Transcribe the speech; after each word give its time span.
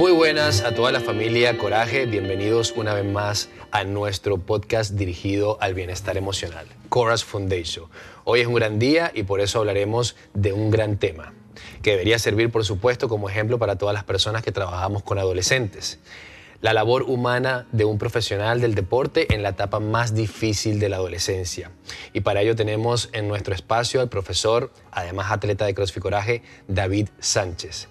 Muy 0.00 0.12
buenas 0.12 0.62
a 0.62 0.74
toda 0.74 0.92
la 0.92 1.00
familia 1.00 1.58
Coraje, 1.58 2.06
bienvenidos 2.06 2.72
una 2.74 2.94
vez 2.94 3.04
más 3.04 3.50
a 3.70 3.84
nuestro 3.84 4.38
podcast 4.38 4.92
dirigido 4.92 5.58
al 5.60 5.74
bienestar 5.74 6.16
emocional, 6.16 6.66
Coras 6.88 7.22
Foundation. 7.22 7.84
Hoy 8.24 8.40
es 8.40 8.46
un 8.46 8.54
gran 8.54 8.78
día 8.78 9.12
y 9.14 9.24
por 9.24 9.42
eso 9.42 9.58
hablaremos 9.58 10.16
de 10.32 10.54
un 10.54 10.70
gran 10.70 10.96
tema, 10.96 11.34
que 11.82 11.90
debería 11.90 12.18
servir 12.18 12.50
por 12.50 12.64
supuesto 12.64 13.10
como 13.10 13.28
ejemplo 13.28 13.58
para 13.58 13.76
todas 13.76 13.92
las 13.92 14.04
personas 14.04 14.42
que 14.42 14.52
trabajamos 14.52 15.02
con 15.02 15.18
adolescentes. 15.18 15.98
La 16.62 16.72
labor 16.72 17.02
humana 17.02 17.66
de 17.70 17.84
un 17.84 17.98
profesional 17.98 18.62
del 18.62 18.74
deporte 18.74 19.34
en 19.34 19.42
la 19.42 19.50
etapa 19.50 19.80
más 19.80 20.14
difícil 20.14 20.80
de 20.80 20.88
la 20.88 20.96
adolescencia. 20.96 21.72
Y 22.14 22.22
para 22.22 22.40
ello 22.40 22.56
tenemos 22.56 23.10
en 23.12 23.28
nuestro 23.28 23.54
espacio 23.54 24.00
al 24.00 24.08
profesor, 24.08 24.72
además 24.92 25.30
atleta 25.30 25.66
de 25.66 25.74
CrossFit 25.74 26.02
Coraje, 26.02 26.42
David 26.68 27.10
Sánchez 27.18 27.89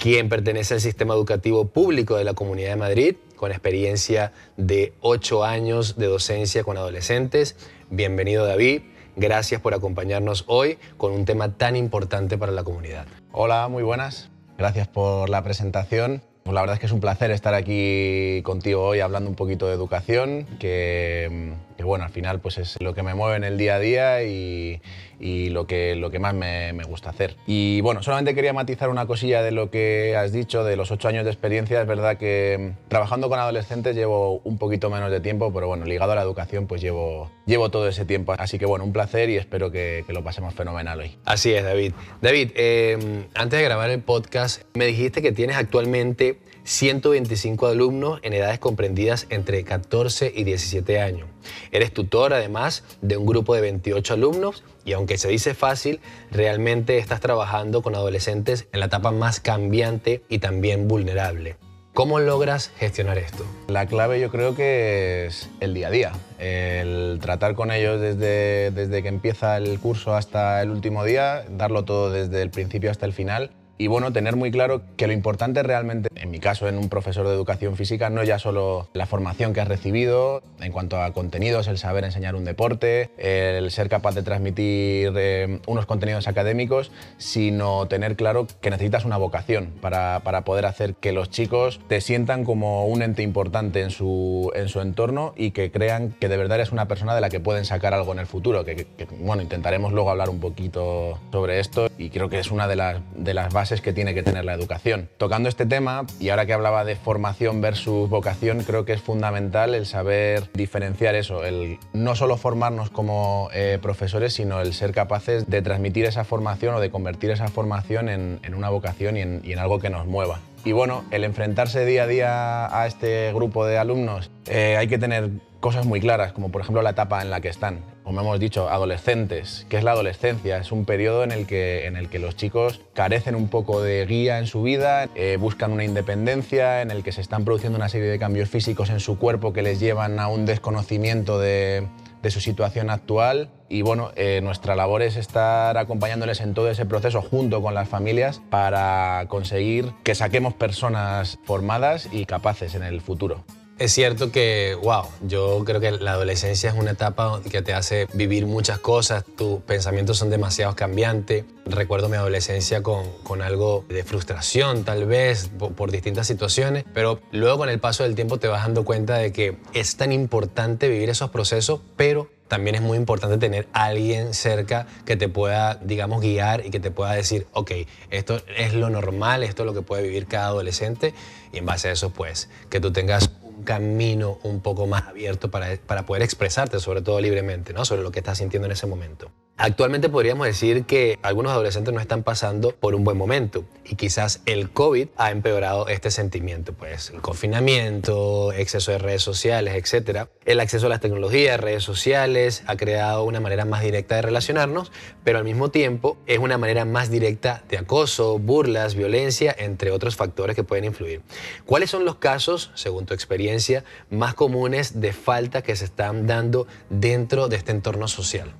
quien 0.00 0.30
pertenece 0.30 0.72
al 0.72 0.80
sistema 0.80 1.12
educativo 1.12 1.66
público 1.66 2.16
de 2.16 2.24
la 2.24 2.32
Comunidad 2.32 2.70
de 2.70 2.76
Madrid, 2.76 3.16
con 3.36 3.50
experiencia 3.50 4.32
de 4.56 4.94
ocho 5.02 5.44
años 5.44 5.98
de 5.98 6.06
docencia 6.06 6.64
con 6.64 6.78
adolescentes. 6.78 7.54
Bienvenido 7.90 8.46
David, 8.46 8.80
gracias 9.16 9.60
por 9.60 9.74
acompañarnos 9.74 10.44
hoy 10.46 10.78
con 10.96 11.12
un 11.12 11.26
tema 11.26 11.58
tan 11.58 11.76
importante 11.76 12.38
para 12.38 12.50
la 12.50 12.64
comunidad. 12.64 13.06
Hola, 13.30 13.68
muy 13.68 13.82
buenas. 13.82 14.30
Gracias 14.56 14.88
por 14.88 15.28
la 15.28 15.44
presentación. 15.44 16.22
Pues 16.44 16.54
la 16.54 16.62
verdad 16.62 16.74
es 16.76 16.80
que 16.80 16.86
es 16.86 16.92
un 16.92 17.00
placer 17.00 17.30
estar 17.30 17.52
aquí 17.52 18.40
contigo 18.42 18.82
hoy 18.82 19.00
hablando 19.00 19.28
un 19.28 19.36
poquito 19.36 19.66
de 19.66 19.74
educación, 19.74 20.46
que, 20.58 21.52
que 21.80 21.86
bueno, 21.86 22.04
al 22.04 22.10
final 22.10 22.40
pues 22.40 22.58
es 22.58 22.76
lo 22.80 22.94
que 22.94 23.02
me 23.02 23.14
mueve 23.14 23.36
en 23.36 23.44
el 23.44 23.56
día 23.56 23.76
a 23.76 23.78
día 23.78 24.22
y, 24.22 24.80
y 25.18 25.50
lo 25.50 25.66
que, 25.66 25.94
lo 25.94 26.10
que 26.10 26.18
más 26.18 26.34
me, 26.34 26.72
gusta 26.84 27.10
hacer. 27.10 27.36
Y 27.46 27.80
bueno, 27.80 28.02
solamente 28.02 28.34
quería 28.34 28.52
matizar 28.52 28.88
una 28.88 29.06
cosilla 29.06 29.42
de 29.42 29.50
lo 29.50 29.70
que 29.70 30.16
has 30.16 30.32
dicho, 30.32 30.64
de 30.64 30.76
los 30.76 30.90
ocho 30.90 31.08
años 31.08 31.24
de 31.24 31.30
experiencia. 31.30 31.80
Es 31.80 31.86
verdad 31.86 32.16
que 32.16 32.74
mm, 32.74 32.88
trabajando 32.88 33.28
con 33.28 33.38
adolescentes 33.38 33.94
llevo 33.94 34.40
un 34.44 34.58
poquito 34.58 34.90
menos 34.90 35.10
de 35.10 35.20
tiempo, 35.20 35.52
pero 35.52 35.68
bueno, 35.68 35.84
ligado 35.84 36.12
a 36.12 36.14
la 36.16 36.22
educación 36.22 36.66
pues 36.66 36.80
llevo, 36.80 37.30
llevo 37.46 37.70
todo 37.70 37.88
ese 37.88 38.04
tiempo. 38.04 38.34
Así 38.36 38.58
que 38.58 38.66
bueno, 38.66 38.84
un 38.84 38.92
placer 38.92 39.30
y 39.30 39.36
espero 39.36 39.70
que, 39.70 40.04
que 40.06 40.12
lo 40.12 40.22
pasemos 40.22 40.54
fenomenal 40.54 41.00
hoy. 41.00 41.16
Así 41.24 41.54
es, 41.54 41.64
David. 41.64 41.92
David, 42.20 42.50
eh, 42.56 43.26
antes 43.34 43.58
de 43.58 43.64
grabar 43.64 43.88
el 43.90 44.00
podcast, 44.00 44.62
me 44.74 44.86
dijiste 44.86 45.22
que 45.22 45.32
tienes 45.32 45.56
actualmente 45.56 46.40
125 46.64 47.66
alumnos 47.66 48.20
en 48.22 48.32
edades 48.32 48.58
comprendidas 48.58 49.26
entre 49.30 49.64
14 49.64 50.32
y 50.34 50.44
17 50.44 51.00
años. 51.00 51.29
Eres 51.72 51.92
tutor 51.92 52.34
además 52.34 52.84
de 53.02 53.16
un 53.16 53.26
grupo 53.26 53.54
de 53.54 53.60
28 53.60 54.14
alumnos 54.14 54.64
y 54.84 54.92
aunque 54.92 55.18
se 55.18 55.28
dice 55.28 55.54
fácil, 55.54 56.00
realmente 56.30 56.98
estás 56.98 57.20
trabajando 57.20 57.82
con 57.82 57.94
adolescentes 57.94 58.66
en 58.72 58.80
la 58.80 58.86
etapa 58.86 59.10
más 59.10 59.40
cambiante 59.40 60.22
y 60.28 60.38
también 60.38 60.88
vulnerable. 60.88 61.56
¿Cómo 61.92 62.20
logras 62.20 62.70
gestionar 62.78 63.18
esto? 63.18 63.44
La 63.66 63.86
clave 63.86 64.20
yo 64.20 64.30
creo 64.30 64.54
que 64.54 65.26
es 65.26 65.50
el 65.58 65.74
día 65.74 65.88
a 65.88 65.90
día, 65.90 66.12
el 66.38 67.18
tratar 67.20 67.56
con 67.56 67.72
ellos 67.72 68.00
desde, 68.00 68.70
desde 68.70 69.02
que 69.02 69.08
empieza 69.08 69.56
el 69.56 69.80
curso 69.80 70.14
hasta 70.14 70.62
el 70.62 70.70
último 70.70 71.04
día, 71.04 71.44
darlo 71.50 71.84
todo 71.84 72.10
desde 72.10 72.42
el 72.42 72.50
principio 72.50 72.92
hasta 72.92 73.06
el 73.06 73.12
final 73.12 73.50
y 73.80 73.86
bueno, 73.86 74.12
tener 74.12 74.36
muy 74.36 74.50
claro 74.50 74.82
que 74.98 75.06
lo 75.06 75.14
importante 75.14 75.62
realmente, 75.62 76.10
en 76.14 76.30
mi 76.30 76.38
caso, 76.38 76.68
en 76.68 76.76
un 76.76 76.90
profesor 76.90 77.26
de 77.26 77.32
educación 77.32 77.76
física, 77.76 78.10
no 78.10 78.22
ya 78.22 78.38
solo 78.38 78.90
la 78.92 79.06
formación 79.06 79.54
que 79.54 79.62
has 79.62 79.68
recibido 79.68 80.42
en 80.60 80.70
cuanto 80.70 81.00
a 81.00 81.14
contenidos, 81.14 81.66
el 81.66 81.78
saber 81.78 82.04
enseñar 82.04 82.34
un 82.34 82.44
deporte, 82.44 83.08
el 83.16 83.70
ser 83.70 83.88
capaz 83.88 84.14
de 84.14 84.22
transmitir 84.22 85.14
eh, 85.16 85.60
unos 85.66 85.86
contenidos 85.86 86.28
académicos, 86.28 86.92
sino 87.16 87.88
tener 87.88 88.16
claro 88.16 88.46
que 88.60 88.68
necesitas 88.68 89.06
una 89.06 89.16
vocación 89.16 89.72
para, 89.80 90.20
para, 90.24 90.42
poder 90.42 90.66
hacer 90.66 90.94
que 90.94 91.12
los 91.12 91.30
chicos 91.30 91.80
te 91.88 92.02
sientan 92.02 92.44
como 92.44 92.84
un 92.84 93.00
ente 93.00 93.22
importante 93.22 93.80
en 93.80 93.90
su, 93.90 94.52
en 94.54 94.68
su 94.68 94.82
entorno 94.82 95.32
y 95.38 95.52
que 95.52 95.70
crean 95.70 96.14
que 96.20 96.28
de 96.28 96.36
verdad 96.36 96.58
eres 96.58 96.70
una 96.70 96.86
persona 96.86 97.14
de 97.14 97.22
la 97.22 97.30
que 97.30 97.40
pueden 97.40 97.64
sacar 97.64 97.94
algo 97.94 98.12
en 98.12 98.18
el 98.18 98.26
futuro. 98.26 98.62
Que, 98.66 98.86
bueno, 99.20 99.40
intentaremos 99.40 99.94
luego 99.94 100.10
hablar 100.10 100.28
un 100.28 100.40
poquito 100.40 101.18
sobre 101.32 101.60
esto 101.60 101.88
y 101.96 102.10
creo 102.10 102.28
que 102.28 102.40
es 102.40 102.50
una 102.50 102.68
de 102.68 102.76
las, 102.76 103.00
de 103.14 103.32
las 103.32 103.50
bases 103.54 103.69
que 103.80 103.92
tiene 103.92 104.12
que 104.14 104.24
tener 104.24 104.44
la 104.44 104.54
educación. 104.54 105.08
Tocando 105.16 105.48
este 105.48 105.66
tema, 105.66 106.04
y 106.18 106.30
ahora 106.30 106.46
que 106.46 106.52
hablaba 106.52 106.84
de 106.84 106.96
formación 106.96 107.60
versus 107.60 108.10
vocación, 108.10 108.64
creo 108.64 108.84
que 108.84 108.92
es 108.92 109.00
fundamental 109.00 109.76
el 109.76 109.86
saber 109.86 110.50
diferenciar 110.54 111.14
eso, 111.14 111.44
el 111.44 111.78
no 111.92 112.16
solo 112.16 112.36
formarnos 112.36 112.90
como 112.90 113.48
eh, 113.52 113.78
profesores, 113.80 114.32
sino 114.32 114.60
el 114.60 114.74
ser 114.74 114.92
capaces 114.92 115.48
de 115.48 115.62
transmitir 115.62 116.06
esa 116.06 116.24
formación 116.24 116.74
o 116.74 116.80
de 116.80 116.90
convertir 116.90 117.30
esa 117.30 117.46
formación 117.46 118.08
en, 118.08 118.40
en 118.42 118.54
una 118.54 118.70
vocación 118.70 119.16
y 119.16 119.20
en, 119.20 119.42
en 119.44 119.58
algo 119.60 119.78
que 119.78 119.90
nos 119.90 120.06
mueva. 120.06 120.40
Y 120.64 120.72
bueno, 120.72 121.04
el 121.10 121.24
enfrentarse 121.24 121.86
día 121.86 122.02
a 122.02 122.06
día 122.06 122.80
a 122.80 122.86
este 122.86 123.32
grupo 123.32 123.64
de 123.64 123.78
alumnos, 123.78 124.30
eh, 124.46 124.76
hay 124.76 124.88
que 124.88 124.98
tener 124.98 125.30
cosas 125.60 125.86
muy 125.86 126.00
claras, 126.00 126.32
como 126.32 126.50
por 126.50 126.60
ejemplo 126.62 126.82
la 126.82 126.90
etapa 126.90 127.22
en 127.22 127.30
la 127.30 127.40
que 127.40 127.48
están. 127.48 127.80
Como 128.10 128.22
hemos 128.22 128.40
dicho, 128.40 128.68
adolescentes. 128.68 129.66
¿Qué 129.68 129.76
es 129.76 129.84
la 129.84 129.92
adolescencia? 129.92 130.56
Es 130.56 130.72
un 130.72 130.84
periodo 130.84 131.22
en 131.22 131.30
el 131.30 131.46
que, 131.46 131.86
en 131.86 131.94
el 131.94 132.08
que 132.08 132.18
los 132.18 132.34
chicos 132.34 132.80
carecen 132.92 133.36
un 133.36 133.46
poco 133.46 133.82
de 133.82 134.04
guía 134.04 134.40
en 134.40 134.48
su 134.48 134.64
vida, 134.64 135.08
eh, 135.14 135.36
buscan 135.38 135.70
una 135.70 135.84
independencia, 135.84 136.82
en 136.82 136.90
el 136.90 137.04
que 137.04 137.12
se 137.12 137.20
están 137.20 137.44
produciendo 137.44 137.78
una 137.78 137.88
serie 137.88 138.08
de 138.08 138.18
cambios 138.18 138.48
físicos 138.48 138.90
en 138.90 138.98
su 138.98 139.16
cuerpo 139.16 139.52
que 139.52 139.62
les 139.62 139.78
llevan 139.78 140.18
a 140.18 140.26
un 140.26 140.44
desconocimiento 140.44 141.38
de, 141.38 141.86
de 142.20 142.30
su 142.32 142.40
situación 142.40 142.90
actual 142.90 143.50
y 143.68 143.82
bueno, 143.82 144.10
eh, 144.16 144.40
nuestra 144.42 144.74
labor 144.74 145.02
es 145.02 145.14
estar 145.14 145.78
acompañándoles 145.78 146.40
en 146.40 146.52
todo 146.52 146.68
ese 146.68 146.86
proceso 146.86 147.22
junto 147.22 147.62
con 147.62 147.74
las 147.74 147.88
familias 147.88 148.42
para 148.50 149.24
conseguir 149.28 149.92
que 150.02 150.16
saquemos 150.16 150.54
personas 150.54 151.38
formadas 151.44 152.08
y 152.10 152.26
capaces 152.26 152.74
en 152.74 152.82
el 152.82 153.00
futuro. 153.02 153.44
Es 153.80 153.92
cierto 153.92 154.30
que, 154.30 154.76
wow, 154.82 155.04
yo 155.22 155.64
creo 155.64 155.80
que 155.80 155.90
la 155.90 156.12
adolescencia 156.12 156.68
es 156.68 156.76
una 156.76 156.90
etapa 156.90 157.40
que 157.50 157.62
te 157.62 157.72
hace 157.72 158.08
vivir 158.12 158.44
muchas 158.44 158.78
cosas, 158.78 159.24
tus 159.38 159.62
pensamientos 159.62 160.18
son 160.18 160.28
demasiado 160.28 160.76
cambiantes. 160.76 161.46
Recuerdo 161.64 162.10
mi 162.10 162.16
adolescencia 162.16 162.82
con, 162.82 163.10
con 163.22 163.40
algo 163.40 163.86
de 163.88 164.04
frustración 164.04 164.84
tal 164.84 165.06
vez 165.06 165.48
por, 165.58 165.72
por, 165.72 165.90
distintas 165.90 166.26
situaciones, 166.26 166.84
pero 166.92 167.22
luego 167.32 167.56
con 167.56 167.70
el 167.70 167.80
paso 167.80 168.02
del 168.02 168.14
tiempo 168.14 168.36
te 168.36 168.48
vas 168.48 168.64
dando 168.64 168.84
cuenta 168.84 169.16
de 169.16 169.32
que 169.32 169.56
es 169.72 169.96
tan 169.96 170.12
importante 170.12 170.86
vivir 170.90 171.08
esos 171.08 171.30
procesos, 171.30 171.80
pero 171.96 172.28
también 172.50 172.74
es 172.74 172.82
muy 172.82 172.98
importante 172.98 173.38
tener 173.38 173.68
a 173.72 173.84
alguien 173.84 174.34
cerca 174.34 174.86
que 175.06 175.16
te 175.16 175.28
pueda, 175.28 175.76
digamos, 175.76 176.20
guiar 176.20 176.66
y 176.66 176.70
que 176.70 176.80
te 176.80 176.90
pueda 176.90 177.12
decir, 177.12 177.46
ok, 177.52 177.70
esto 178.10 178.42
es 178.56 178.74
lo 178.74 178.90
normal, 178.90 179.44
esto 179.44 179.62
es 179.62 179.66
lo 179.66 179.72
que 179.72 179.82
puede 179.82 180.02
vivir 180.02 180.26
cada 180.26 180.48
adolescente 180.48 181.14
y 181.52 181.58
en 181.58 181.66
base 181.66 181.88
a 181.88 181.92
eso, 181.92 182.10
pues, 182.10 182.50
que 182.68 182.80
tú 182.80 182.92
tengas 182.92 183.30
camino 183.62 184.38
un 184.42 184.60
poco 184.60 184.86
más 184.86 185.04
abierto 185.08 185.50
para, 185.50 185.76
para 185.76 186.06
poder 186.06 186.22
expresarte, 186.22 186.80
sobre 186.80 187.02
todo 187.02 187.20
libremente, 187.20 187.72
¿no? 187.72 187.84
sobre 187.84 188.02
lo 188.02 188.10
que 188.10 188.20
estás 188.20 188.38
sintiendo 188.38 188.66
en 188.66 188.72
ese 188.72 188.86
momento. 188.86 189.30
Actualmente 189.62 190.08
podríamos 190.08 190.46
decir 190.46 190.86
que 190.86 191.18
algunos 191.20 191.52
adolescentes 191.52 191.92
no 191.92 192.00
están 192.00 192.22
pasando 192.22 192.70
por 192.70 192.94
un 192.94 193.04
buen 193.04 193.18
momento 193.18 193.66
y 193.84 193.96
quizás 193.96 194.40
el 194.46 194.70
COVID 194.70 195.08
ha 195.18 195.30
empeorado 195.32 195.86
este 195.86 196.10
sentimiento, 196.10 196.72
pues 196.72 197.10
el 197.10 197.20
confinamiento, 197.20 198.54
exceso 198.54 198.92
de 198.92 198.96
redes 198.96 199.22
sociales, 199.22 199.74
etc. 199.74 200.28
El 200.46 200.60
acceso 200.60 200.86
a 200.86 200.88
las 200.88 201.00
tecnologías, 201.00 201.60
redes 201.60 201.84
sociales, 201.84 202.62
ha 202.68 202.78
creado 202.78 203.22
una 203.24 203.38
manera 203.40 203.66
más 203.66 203.82
directa 203.82 204.14
de 204.14 204.22
relacionarnos, 204.22 204.92
pero 205.24 205.36
al 205.36 205.44
mismo 205.44 205.70
tiempo 205.70 206.16
es 206.26 206.38
una 206.38 206.56
manera 206.56 206.86
más 206.86 207.10
directa 207.10 207.62
de 207.68 207.76
acoso, 207.76 208.38
burlas, 208.38 208.94
violencia, 208.94 209.54
entre 209.58 209.90
otros 209.90 210.16
factores 210.16 210.56
que 210.56 210.64
pueden 210.64 210.86
influir. 210.86 211.20
¿Cuáles 211.66 211.90
son 211.90 212.06
los 212.06 212.14
casos, 212.14 212.70
según 212.74 213.04
tu 213.04 213.12
experiencia, 213.12 213.84
más 214.08 214.32
comunes 214.32 215.02
de 215.02 215.12
falta 215.12 215.60
que 215.60 215.76
se 215.76 215.84
están 215.84 216.26
dando 216.26 216.66
dentro 216.88 217.48
de 217.48 217.56
este 217.56 217.72
entorno 217.72 218.08
social? 218.08 218.54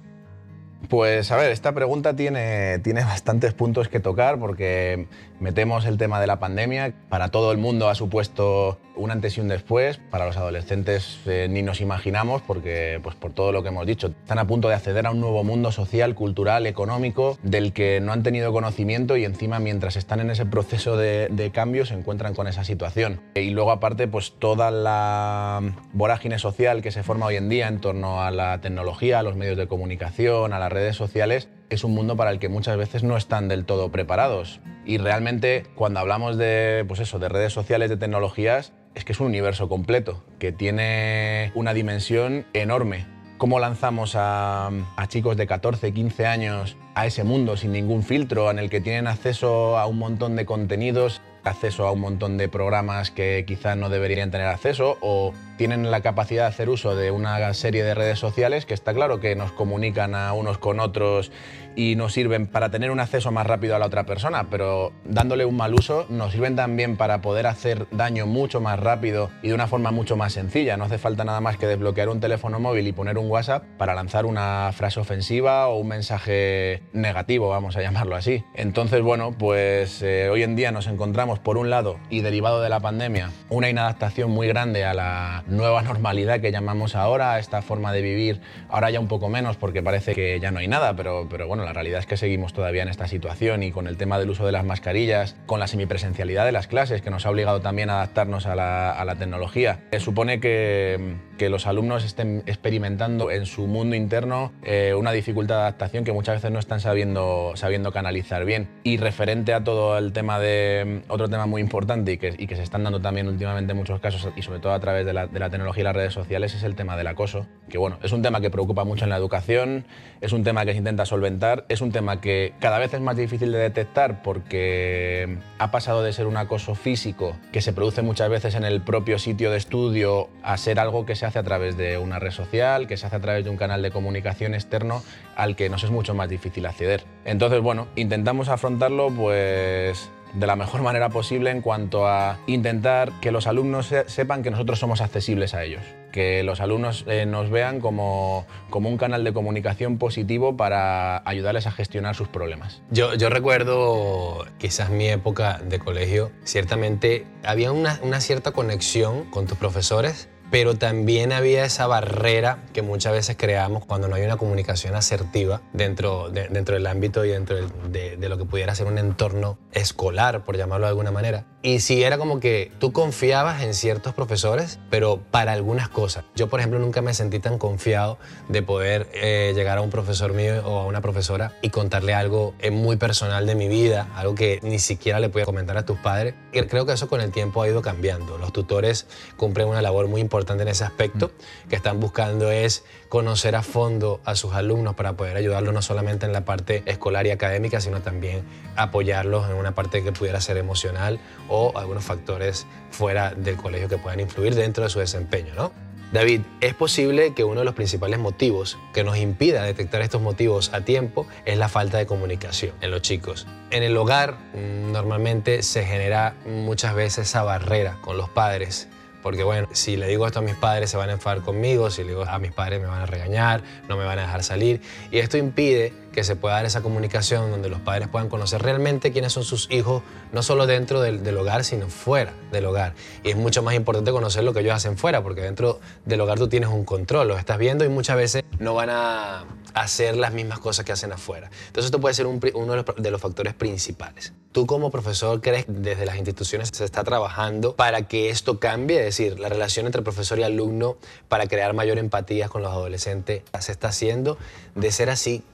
Pues 0.90 1.30
a 1.30 1.36
ver, 1.36 1.52
esta 1.52 1.72
pregunta 1.72 2.16
tiene, 2.16 2.80
tiene 2.80 3.04
bastantes 3.04 3.54
puntos 3.54 3.88
que 3.88 4.00
tocar 4.00 4.40
porque 4.40 5.06
metemos 5.38 5.86
el 5.86 5.98
tema 5.98 6.20
de 6.20 6.26
la 6.26 6.40
pandemia. 6.40 6.92
Para 7.08 7.28
todo 7.28 7.52
el 7.52 7.58
mundo 7.58 7.88
ha 7.88 7.94
supuesto 7.94 8.80
un 8.96 9.10
antes 9.10 9.38
y 9.38 9.40
un 9.40 9.46
después. 9.46 10.00
Para 10.10 10.26
los 10.26 10.36
adolescentes 10.36 11.20
eh, 11.26 11.46
ni 11.48 11.62
nos 11.62 11.80
imaginamos 11.80 12.42
porque, 12.42 13.00
pues 13.02 13.14
por 13.14 13.32
todo 13.32 13.52
lo 13.52 13.62
que 13.62 13.68
hemos 13.68 13.86
dicho, 13.86 14.08
están 14.08 14.38
a 14.38 14.46
punto 14.46 14.68
de 14.68 14.74
acceder 14.74 15.06
a 15.06 15.10
un 15.12 15.20
nuevo 15.20 15.44
mundo 15.44 15.72
social, 15.72 16.14
cultural, 16.14 16.66
económico, 16.66 17.38
del 17.42 17.72
que 17.72 18.00
no 18.00 18.12
han 18.12 18.22
tenido 18.22 18.52
conocimiento 18.52 19.16
y 19.16 19.24
encima 19.24 19.60
mientras 19.60 19.96
están 19.96 20.20
en 20.20 20.30
ese 20.30 20.44
proceso 20.44 20.96
de, 20.96 21.50
cambio 21.54 21.86
se 21.86 21.94
encuentran 21.94 22.34
con 22.34 22.46
esa 22.46 22.64
situación. 22.64 23.20
Y 23.34 23.50
luego 23.50 23.72
aparte, 23.72 24.06
pues 24.06 24.34
toda 24.38 24.70
la 24.70 25.60
vorágine 25.92 26.38
social 26.38 26.82
que 26.82 26.92
se 26.92 27.02
forma 27.02 27.26
hoy 27.26 27.36
en 27.36 27.48
día 27.48 27.66
en 27.66 27.80
torno 27.80 28.22
a 28.22 28.30
la 28.30 28.60
tecnología, 28.60 29.18
a 29.18 29.22
los 29.22 29.36
medios 29.36 29.56
de 29.56 29.66
comunicación, 29.66 30.52
a 30.52 30.58
las 30.58 30.70
redes 30.70 30.79
sociales, 30.96 31.48
es 31.70 31.84
un 31.84 31.94
mundo 31.94 32.16
para 32.16 32.30
el 32.30 32.38
que 32.38 32.48
muchas 32.48 32.76
veces 32.76 33.02
no 33.02 33.16
están 33.16 33.48
del 33.48 33.64
todo 33.64 33.90
preparados. 33.90 34.60
Y 34.84 34.98
realmente 34.98 35.64
cuando 35.74 36.00
hablamos 36.00 36.36
de, 36.36 36.84
pues 36.88 37.00
eso, 37.00 37.18
de 37.18 37.28
redes 37.28 37.52
sociales, 37.52 37.90
de 37.90 37.96
tecnologías, 37.96 38.72
es 38.94 39.04
que 39.04 39.12
es 39.12 39.20
un 39.20 39.26
universo 39.26 39.68
completo, 39.68 40.24
que 40.38 40.52
tiene 40.52 41.52
una 41.54 41.74
dimensión 41.74 42.46
enorme. 42.52 43.06
¿Cómo 43.38 43.58
lanzamos 43.60 44.16
a, 44.16 44.70
a, 44.96 45.08
chicos 45.08 45.36
de 45.36 45.46
14, 45.46 45.92
15 45.92 46.26
años 46.26 46.76
a 46.94 47.06
ese 47.06 47.24
mundo 47.24 47.56
sin 47.56 47.72
ningún 47.72 48.02
filtro, 48.02 48.50
en 48.50 48.58
el 48.58 48.68
que 48.68 48.80
tienen 48.80 49.06
acceso 49.06 49.78
a 49.78 49.86
un 49.86 49.98
montón 49.98 50.36
de 50.36 50.44
contenidos 50.44 51.22
acceso 51.44 51.86
a 51.86 51.92
un 51.92 52.00
montón 52.00 52.36
de 52.36 52.48
programas 52.48 53.10
que 53.10 53.44
quizás 53.46 53.76
no 53.76 53.88
deberían 53.88 54.30
tener 54.30 54.46
acceso 54.46 54.98
o 55.00 55.32
tienen 55.56 55.90
la 55.90 56.00
capacidad 56.00 56.42
de 56.44 56.48
hacer 56.48 56.68
uso 56.68 56.96
de 56.96 57.10
una 57.10 57.52
serie 57.54 57.84
de 57.84 57.94
redes 57.94 58.18
sociales 58.18 58.66
que 58.66 58.74
está 58.74 58.94
claro 58.94 59.20
que 59.20 59.34
nos 59.36 59.52
comunican 59.52 60.14
a 60.14 60.32
unos 60.32 60.58
con 60.58 60.80
otros 60.80 61.32
y 61.76 61.96
nos 61.96 62.12
sirven 62.12 62.46
para 62.46 62.70
tener 62.70 62.90
un 62.90 63.00
acceso 63.00 63.30
más 63.30 63.46
rápido 63.46 63.76
a 63.76 63.78
la 63.78 63.86
otra 63.86 64.04
persona, 64.04 64.48
pero 64.50 64.92
dándole 65.04 65.44
un 65.44 65.56
mal 65.56 65.74
uso 65.74 66.06
nos 66.08 66.32
sirven 66.32 66.56
también 66.56 66.96
para 66.96 67.20
poder 67.20 67.46
hacer 67.46 67.86
daño 67.90 68.26
mucho 68.26 68.60
más 68.60 68.78
rápido 68.78 69.30
y 69.42 69.48
de 69.48 69.54
una 69.54 69.66
forma 69.66 69.90
mucho 69.90 70.16
más 70.16 70.32
sencilla. 70.32 70.76
No 70.76 70.84
hace 70.84 70.98
falta 70.98 71.24
nada 71.24 71.40
más 71.40 71.56
que 71.56 71.66
desbloquear 71.66 72.08
un 72.08 72.20
teléfono 72.20 72.60
móvil 72.60 72.86
y 72.86 72.92
poner 72.92 73.18
un 73.18 73.30
WhatsApp 73.30 73.64
para 73.78 73.94
lanzar 73.94 74.26
una 74.26 74.70
frase 74.72 75.00
ofensiva 75.00 75.68
o 75.68 75.78
un 75.78 75.88
mensaje 75.88 76.82
negativo, 76.92 77.48
vamos 77.48 77.76
a 77.76 77.82
llamarlo 77.82 78.16
así. 78.16 78.44
Entonces, 78.54 79.02
bueno, 79.02 79.32
pues 79.32 80.02
eh, 80.02 80.28
hoy 80.30 80.42
en 80.42 80.56
día 80.56 80.72
nos 80.72 80.86
encontramos, 80.86 81.38
por 81.38 81.56
un 81.56 81.70
lado, 81.70 81.98
y 82.10 82.20
derivado 82.20 82.60
de 82.60 82.68
la 82.68 82.80
pandemia, 82.80 83.30
una 83.48 83.68
inadaptación 83.68 84.30
muy 84.30 84.48
grande 84.48 84.84
a 84.84 84.94
la 84.94 85.44
nueva 85.46 85.82
normalidad 85.82 86.40
que 86.40 86.52
llamamos 86.52 86.94
ahora, 86.94 87.34
a 87.34 87.38
esta 87.38 87.62
forma 87.62 87.92
de 87.92 88.02
vivir, 88.02 88.40
ahora 88.68 88.90
ya 88.90 89.00
un 89.00 89.08
poco 89.08 89.28
menos 89.28 89.56
porque 89.56 89.82
parece 89.82 90.14
que 90.14 90.40
ya 90.40 90.50
no 90.50 90.58
hay 90.58 90.68
nada, 90.68 90.94
pero, 90.94 91.26
pero 91.28 91.46
bueno, 91.46 91.59
la 91.64 91.72
realidad 91.72 92.00
es 92.00 92.06
que 92.06 92.16
seguimos 92.16 92.52
todavía 92.52 92.82
en 92.82 92.88
esta 92.88 93.06
situación 93.06 93.62
y 93.62 93.72
con 93.72 93.86
el 93.86 93.96
tema 93.96 94.18
del 94.18 94.30
uso 94.30 94.46
de 94.46 94.52
las 94.52 94.64
mascarillas, 94.64 95.36
con 95.46 95.60
la 95.60 95.66
semipresencialidad 95.66 96.44
de 96.44 96.52
las 96.52 96.66
clases, 96.66 97.02
que 97.02 97.10
nos 97.10 97.26
ha 97.26 97.30
obligado 97.30 97.60
también 97.60 97.90
a 97.90 97.94
adaptarnos 97.94 98.46
a 98.46 98.54
la, 98.54 99.16
tecnología. 99.18 99.80
Se 99.90 100.00
supone 100.00 100.40
que, 100.40 101.16
que, 101.36 101.50
los 101.50 101.66
alumnos 101.66 102.04
estén 102.04 102.42
experimentando 102.46 103.30
en 103.30 103.44
su 103.44 103.66
mundo 103.66 103.96
interno 103.96 104.52
eh, 104.62 104.94
una 104.96 105.10
dificultad 105.12 105.56
de 105.56 105.60
adaptación 105.62 106.04
que 106.04 106.12
muchas 106.12 106.36
veces 106.36 106.50
no 106.52 106.58
están 106.58 106.80
sabiendo, 106.80 107.52
sabiendo 107.56 107.92
canalizar 107.92 108.44
bien. 108.44 108.68
Y 108.84 108.96
referente 108.98 109.52
a 109.52 109.64
todo 109.64 109.98
el 109.98 110.12
tema 110.12 110.38
de, 110.38 111.02
otro 111.08 111.28
tema 111.28 111.46
muy 111.46 111.60
importante 111.60 112.12
y 112.12 112.18
que, 112.18 112.34
y 112.38 112.46
que 112.46 112.56
se 112.56 112.62
están 112.62 112.84
dando 112.84 113.00
también 113.00 113.26
últimamente 113.26 113.72
en 113.72 113.78
muchos 113.78 114.00
casos, 114.00 114.28
y 114.36 114.42
sobre 114.42 114.60
todo 114.60 114.72
a 114.72 114.80
través 114.80 115.04
de 115.04 115.12
la, 115.12 115.26
de 115.26 115.40
la 115.40 115.50
tecnología 115.50 115.82
y 115.82 115.84
las 115.84 115.96
redes 115.96 116.12
sociales, 116.12 116.54
es 116.54 116.62
el 116.62 116.76
tema 116.76 116.96
del 116.96 117.08
acoso, 117.08 117.46
que 117.68 117.78
bueno, 117.78 117.98
es 118.02 118.12
un 118.12 118.22
tema 118.22 118.40
que 118.40 118.50
preocupa 118.50 118.84
mucho 118.84 119.04
en 119.04 119.10
la 119.10 119.16
educación, 119.16 119.84
es 120.20 120.32
un 120.32 120.44
tema 120.44 120.64
que 120.64 120.72
se 120.72 120.78
intenta 120.78 121.04
solventar, 121.04 121.49
es 121.68 121.80
un 121.80 121.92
tema 121.92 122.20
que 122.20 122.54
cada 122.60 122.78
vez 122.78 122.92
es 122.94 123.00
más 123.00 123.16
difícil 123.16 123.52
de 123.52 123.58
detectar 123.58 124.22
porque 124.22 125.38
ha 125.58 125.70
pasado 125.70 126.02
de 126.02 126.12
ser 126.12 126.26
un 126.26 126.36
acoso 126.36 126.74
físico 126.74 127.36
que 127.52 127.60
se 127.60 127.72
produce 127.72 128.02
muchas 128.02 128.28
veces 128.28 128.54
en 128.54 128.64
el 128.64 128.80
propio 128.80 129.18
sitio 129.18 129.50
de 129.50 129.56
estudio 129.56 130.28
a 130.42 130.56
ser 130.56 130.80
algo 130.80 131.06
que 131.06 131.16
se 131.16 131.26
hace 131.26 131.38
a 131.38 131.42
través 131.42 131.76
de 131.76 131.98
una 131.98 132.18
red 132.18 132.30
social, 132.30 132.86
que 132.86 132.96
se 132.96 133.06
hace 133.06 133.16
a 133.16 133.20
través 133.20 133.44
de 133.44 133.50
un 133.50 133.56
canal 133.56 133.82
de 133.82 133.90
comunicación 133.90 134.54
externo 134.54 135.02
al 135.36 135.56
que 135.56 135.68
nos 135.68 135.84
es 135.84 135.90
mucho 135.90 136.14
más 136.14 136.28
difícil 136.28 136.66
acceder. 136.66 137.04
Entonces, 137.24 137.60
bueno, 137.60 137.88
intentamos 137.96 138.48
afrontarlo 138.48 139.10
pues 139.10 140.10
de 140.34 140.46
la 140.46 140.56
mejor 140.56 140.82
manera 140.82 141.08
posible 141.08 141.50
en 141.50 141.60
cuanto 141.62 142.06
a 142.06 142.38
intentar 142.46 143.12
que 143.20 143.32
los 143.32 143.46
alumnos 143.46 143.92
sepan 144.06 144.42
que 144.42 144.50
nosotros 144.50 144.78
somos 144.78 145.00
accesibles 145.00 145.54
a 145.54 145.64
ellos, 145.64 145.82
que 146.12 146.42
los 146.42 146.60
alumnos 146.60 147.04
eh, 147.08 147.26
nos 147.26 147.50
vean 147.50 147.80
como, 147.80 148.46
como, 148.68 148.88
un 148.88 148.96
canal 148.96 149.24
de 149.24 149.32
comunicación 149.32 149.98
positivo 149.98 150.56
para 150.56 151.22
ayudarles 151.28 151.66
a 151.66 151.72
gestionar 151.72 152.14
sus 152.14 152.28
problemas. 152.28 152.82
Yo, 152.90 153.14
yo 153.14 153.30
recuerdo 153.30 154.46
quizás 154.58 154.90
mi 154.90 155.08
época 155.08 155.60
de 155.64 155.78
colegio, 155.78 156.30
ciertamente 156.44 157.26
había 157.44 157.72
una, 157.72 157.98
una 158.02 158.20
cierta 158.20 158.52
conexión 158.52 159.24
con 159.30 159.46
tus 159.46 159.58
profesores 159.58 160.28
pero 160.50 160.74
también 160.74 161.32
había 161.32 161.64
esa 161.64 161.86
barrera 161.86 162.64
que 162.72 162.82
muchas 162.82 163.12
veces 163.12 163.36
creamos 163.38 163.86
cuando 163.86 164.08
no 164.08 164.16
hay 164.16 164.24
una 164.24 164.36
comunicación 164.36 164.94
asertiva 164.96 165.62
dentro, 165.72 166.28
dentro 166.30 166.74
del 166.74 166.86
ámbito 166.86 167.24
y 167.24 167.28
dentro 167.28 167.56
de, 167.88 168.16
de, 168.16 168.28
lo 168.28 168.36
que 168.36 168.44
pudiera 168.44 168.74
ser 168.74 168.86
un 168.86 168.98
entorno 168.98 169.58
escolar, 169.72 170.44
por 170.44 170.56
llamarlo 170.56 170.86
de 170.86 170.90
alguna 170.90 171.12
manera. 171.12 171.46
Y 171.62 171.80
si 171.80 172.02
era 172.02 172.16
como 172.16 172.40
que 172.40 172.72
tú 172.78 172.92
confiabas 172.92 173.62
en 173.62 173.74
ciertos 173.74 174.14
profesores, 174.14 174.78
pero 174.88 175.20
para 175.30 175.52
algunas 175.52 175.90
cosas. 175.90 176.24
Yo, 176.34 176.48
por 176.48 176.60
ejemplo, 176.60 176.78
nunca 176.78 177.02
me 177.02 177.12
sentí 177.12 177.38
tan 177.38 177.58
confiado 177.58 178.18
de 178.48 178.62
poder 178.62 179.08
eh, 179.12 179.52
llegar 179.54 179.76
a 179.76 179.82
un 179.82 179.90
profesor 179.90 180.32
mío 180.32 180.62
o 180.66 180.78
a 180.78 180.86
una 180.86 181.02
profesora 181.02 181.52
y 181.60 181.68
contarle 181.68 182.14
algo 182.14 182.54
eh, 182.60 182.70
muy 182.70 182.96
personal 182.96 183.46
de 183.46 183.54
mi 183.54 183.68
vida, 183.68 184.08
algo 184.16 184.34
que 184.34 184.58
ni 184.62 184.78
siquiera 184.78 185.20
le 185.20 185.28
podía 185.28 185.44
comentar 185.44 185.76
a 185.76 185.84
tus 185.84 185.98
padres. 185.98 186.34
Y 186.52 186.62
creo 186.62 186.86
que 186.86 186.92
eso 186.92 187.08
con 187.08 187.20
el 187.20 187.30
tiempo 187.30 187.62
ha 187.62 187.68
ido 187.68 187.82
cambiando. 187.82 188.38
Los 188.38 188.54
tutores 188.54 189.06
cumplen 189.36 189.68
una 189.68 189.82
labor 189.82 190.08
muy 190.08 190.20
importante 190.20 190.30
importante 190.30 190.62
en 190.62 190.68
ese 190.68 190.84
aspecto, 190.84 191.32
que 191.68 191.74
están 191.74 191.98
buscando 191.98 192.52
es 192.52 192.84
conocer 193.08 193.56
a 193.56 193.62
fondo 193.62 194.20
a 194.24 194.36
sus 194.36 194.52
alumnos 194.54 194.94
para 194.94 195.14
poder 195.14 195.36
ayudarlos 195.36 195.74
no 195.74 195.82
solamente 195.82 196.24
en 196.24 196.32
la 196.32 196.44
parte 196.44 196.84
escolar 196.86 197.26
y 197.26 197.30
académica, 197.30 197.80
sino 197.80 198.00
también 198.00 198.44
apoyarlos 198.76 199.50
en 199.50 199.56
una 199.56 199.74
parte 199.74 200.04
que 200.04 200.12
pudiera 200.12 200.40
ser 200.40 200.56
emocional 200.56 201.18
o 201.50 201.76
algunos 201.76 202.04
factores 202.04 202.66
fuera 202.90 203.34
del 203.34 203.56
colegio 203.56 203.88
que 203.88 203.98
puedan 203.98 204.20
influir 204.20 204.54
dentro 204.54 204.84
de 204.84 204.90
su 204.90 205.00
desempeño, 205.00 205.52
¿no? 205.54 205.72
David, 206.12 206.40
es 206.60 206.74
posible 206.74 207.34
que 207.34 207.44
uno 207.44 207.60
de 207.60 207.64
los 207.64 207.74
principales 207.74 208.18
motivos 208.18 208.78
que 208.92 209.04
nos 209.04 209.16
impida 209.16 209.62
detectar 209.62 210.00
estos 210.02 210.20
motivos 210.20 210.72
a 210.74 210.80
tiempo 210.80 211.26
es 211.44 211.56
la 211.56 211.68
falta 211.68 211.98
de 211.98 212.06
comunicación 212.06 212.72
en 212.80 212.90
los 212.90 213.02
chicos. 213.02 213.46
En 213.70 213.84
el 213.84 213.96
hogar 213.96 214.36
mm, 214.54 214.90
normalmente 214.90 215.62
se 215.62 215.84
genera 215.84 216.34
muchas 216.46 216.96
veces 216.96 217.28
esa 217.28 217.44
barrera 217.44 217.98
con 218.00 218.16
los 218.16 218.28
padres 218.28 218.88
porque 219.22 219.42
bueno, 219.42 219.68
si 219.72 219.96
le 219.96 220.06
digo 220.06 220.26
esto 220.26 220.38
a 220.38 220.42
mis 220.42 220.54
padres 220.54 220.90
se 220.90 220.96
van 220.96 221.10
a 221.10 221.12
enfadar 221.12 221.42
conmigo, 221.42 221.90
si 221.90 222.02
le 222.02 222.10
digo 222.10 222.24
a 222.24 222.38
mis 222.38 222.52
padres 222.52 222.80
me 222.80 222.86
van 222.86 223.02
a 223.02 223.06
regañar, 223.06 223.62
no 223.88 223.96
me 223.96 224.04
van 224.04 224.18
a 224.18 224.22
dejar 224.22 224.42
salir. 224.42 224.80
Y 225.10 225.18
esto 225.18 225.36
impide 225.36 225.92
que 226.12 226.24
se 226.24 226.36
pueda 226.36 226.56
dar 226.56 226.66
esa 226.66 226.82
comunicación 226.82 227.50
donde 227.50 227.68
los 227.68 227.80
padres 227.80 228.08
puedan 228.08 228.28
conocer 228.28 228.62
realmente 228.62 229.12
quiénes 229.12 229.32
son 229.32 229.44
sus 229.44 229.70
hijos, 229.70 230.02
no 230.32 230.42
solo 230.42 230.66
dentro 230.66 231.00
del, 231.00 231.22
del, 231.22 231.36
hogar, 231.36 231.64
sino 231.64 231.88
fuera 231.88 232.32
del 232.52 232.66
hogar. 232.66 232.94
Y 233.22 233.30
es 233.30 233.36
mucho 233.36 233.62
más 233.62 233.74
importante 233.74 234.10
conocer 234.10 234.44
lo 234.44 234.52
que 234.52 234.60
ellos 234.60 234.74
hacen 234.74 234.96
fuera, 234.96 235.22
porque 235.22 235.42
dentro 235.42 235.80
del 236.04 236.20
hogar 236.20 236.38
tú 236.38 236.48
tienes 236.48 236.68
un 236.70 236.84
control, 236.84 237.28
lo 237.28 237.38
estás 237.38 237.58
viendo 237.58 237.84
y 237.84 237.88
muchas 237.88 238.16
veces 238.16 238.44
no 238.58 238.74
van 238.74 238.90
a 238.90 239.44
hacer 239.74 240.16
las 240.16 240.32
mismas 240.32 240.58
cosas 240.58 240.84
que 240.84 240.92
hacen 240.92 241.12
afuera. 241.12 241.50
Entonces 241.66 241.86
esto 241.86 242.00
puede 242.00 242.14
ser 242.14 242.26
un, 242.26 242.40
uno 242.54 242.72
de 242.72 242.82
los, 242.82 242.96
de 242.96 243.10
los 243.10 243.20
factores 243.20 243.54
principales. 243.54 244.32
¿Tú 244.52 244.66
como 244.66 244.90
profesor 244.90 245.40
crees 245.40 245.64
que 245.66 245.72
desde 245.72 246.06
las 246.06 246.16
instituciones 246.16 246.70
se 246.72 246.84
está 246.84 247.04
trabajando 247.04 247.76
para 247.76 248.08
que 248.08 248.30
esto 248.30 248.58
cambie? 248.58 248.98
Es 248.98 249.04
decir, 249.04 249.38
la 249.38 249.48
relación 249.48 249.86
entre 249.86 250.02
profesor 250.02 250.40
y 250.40 250.42
alumno 250.42 250.96
para 251.28 251.46
crear 251.46 251.72
mayor 251.72 251.98
empatía 251.98 252.48
con 252.48 252.62
los 252.62 252.72
adolescentes 252.72 253.42
se 253.60 253.72
está 253.72 253.88
haciendo. 253.88 254.38
De 254.74 254.90
ser 254.90 255.10
así, 255.10 255.44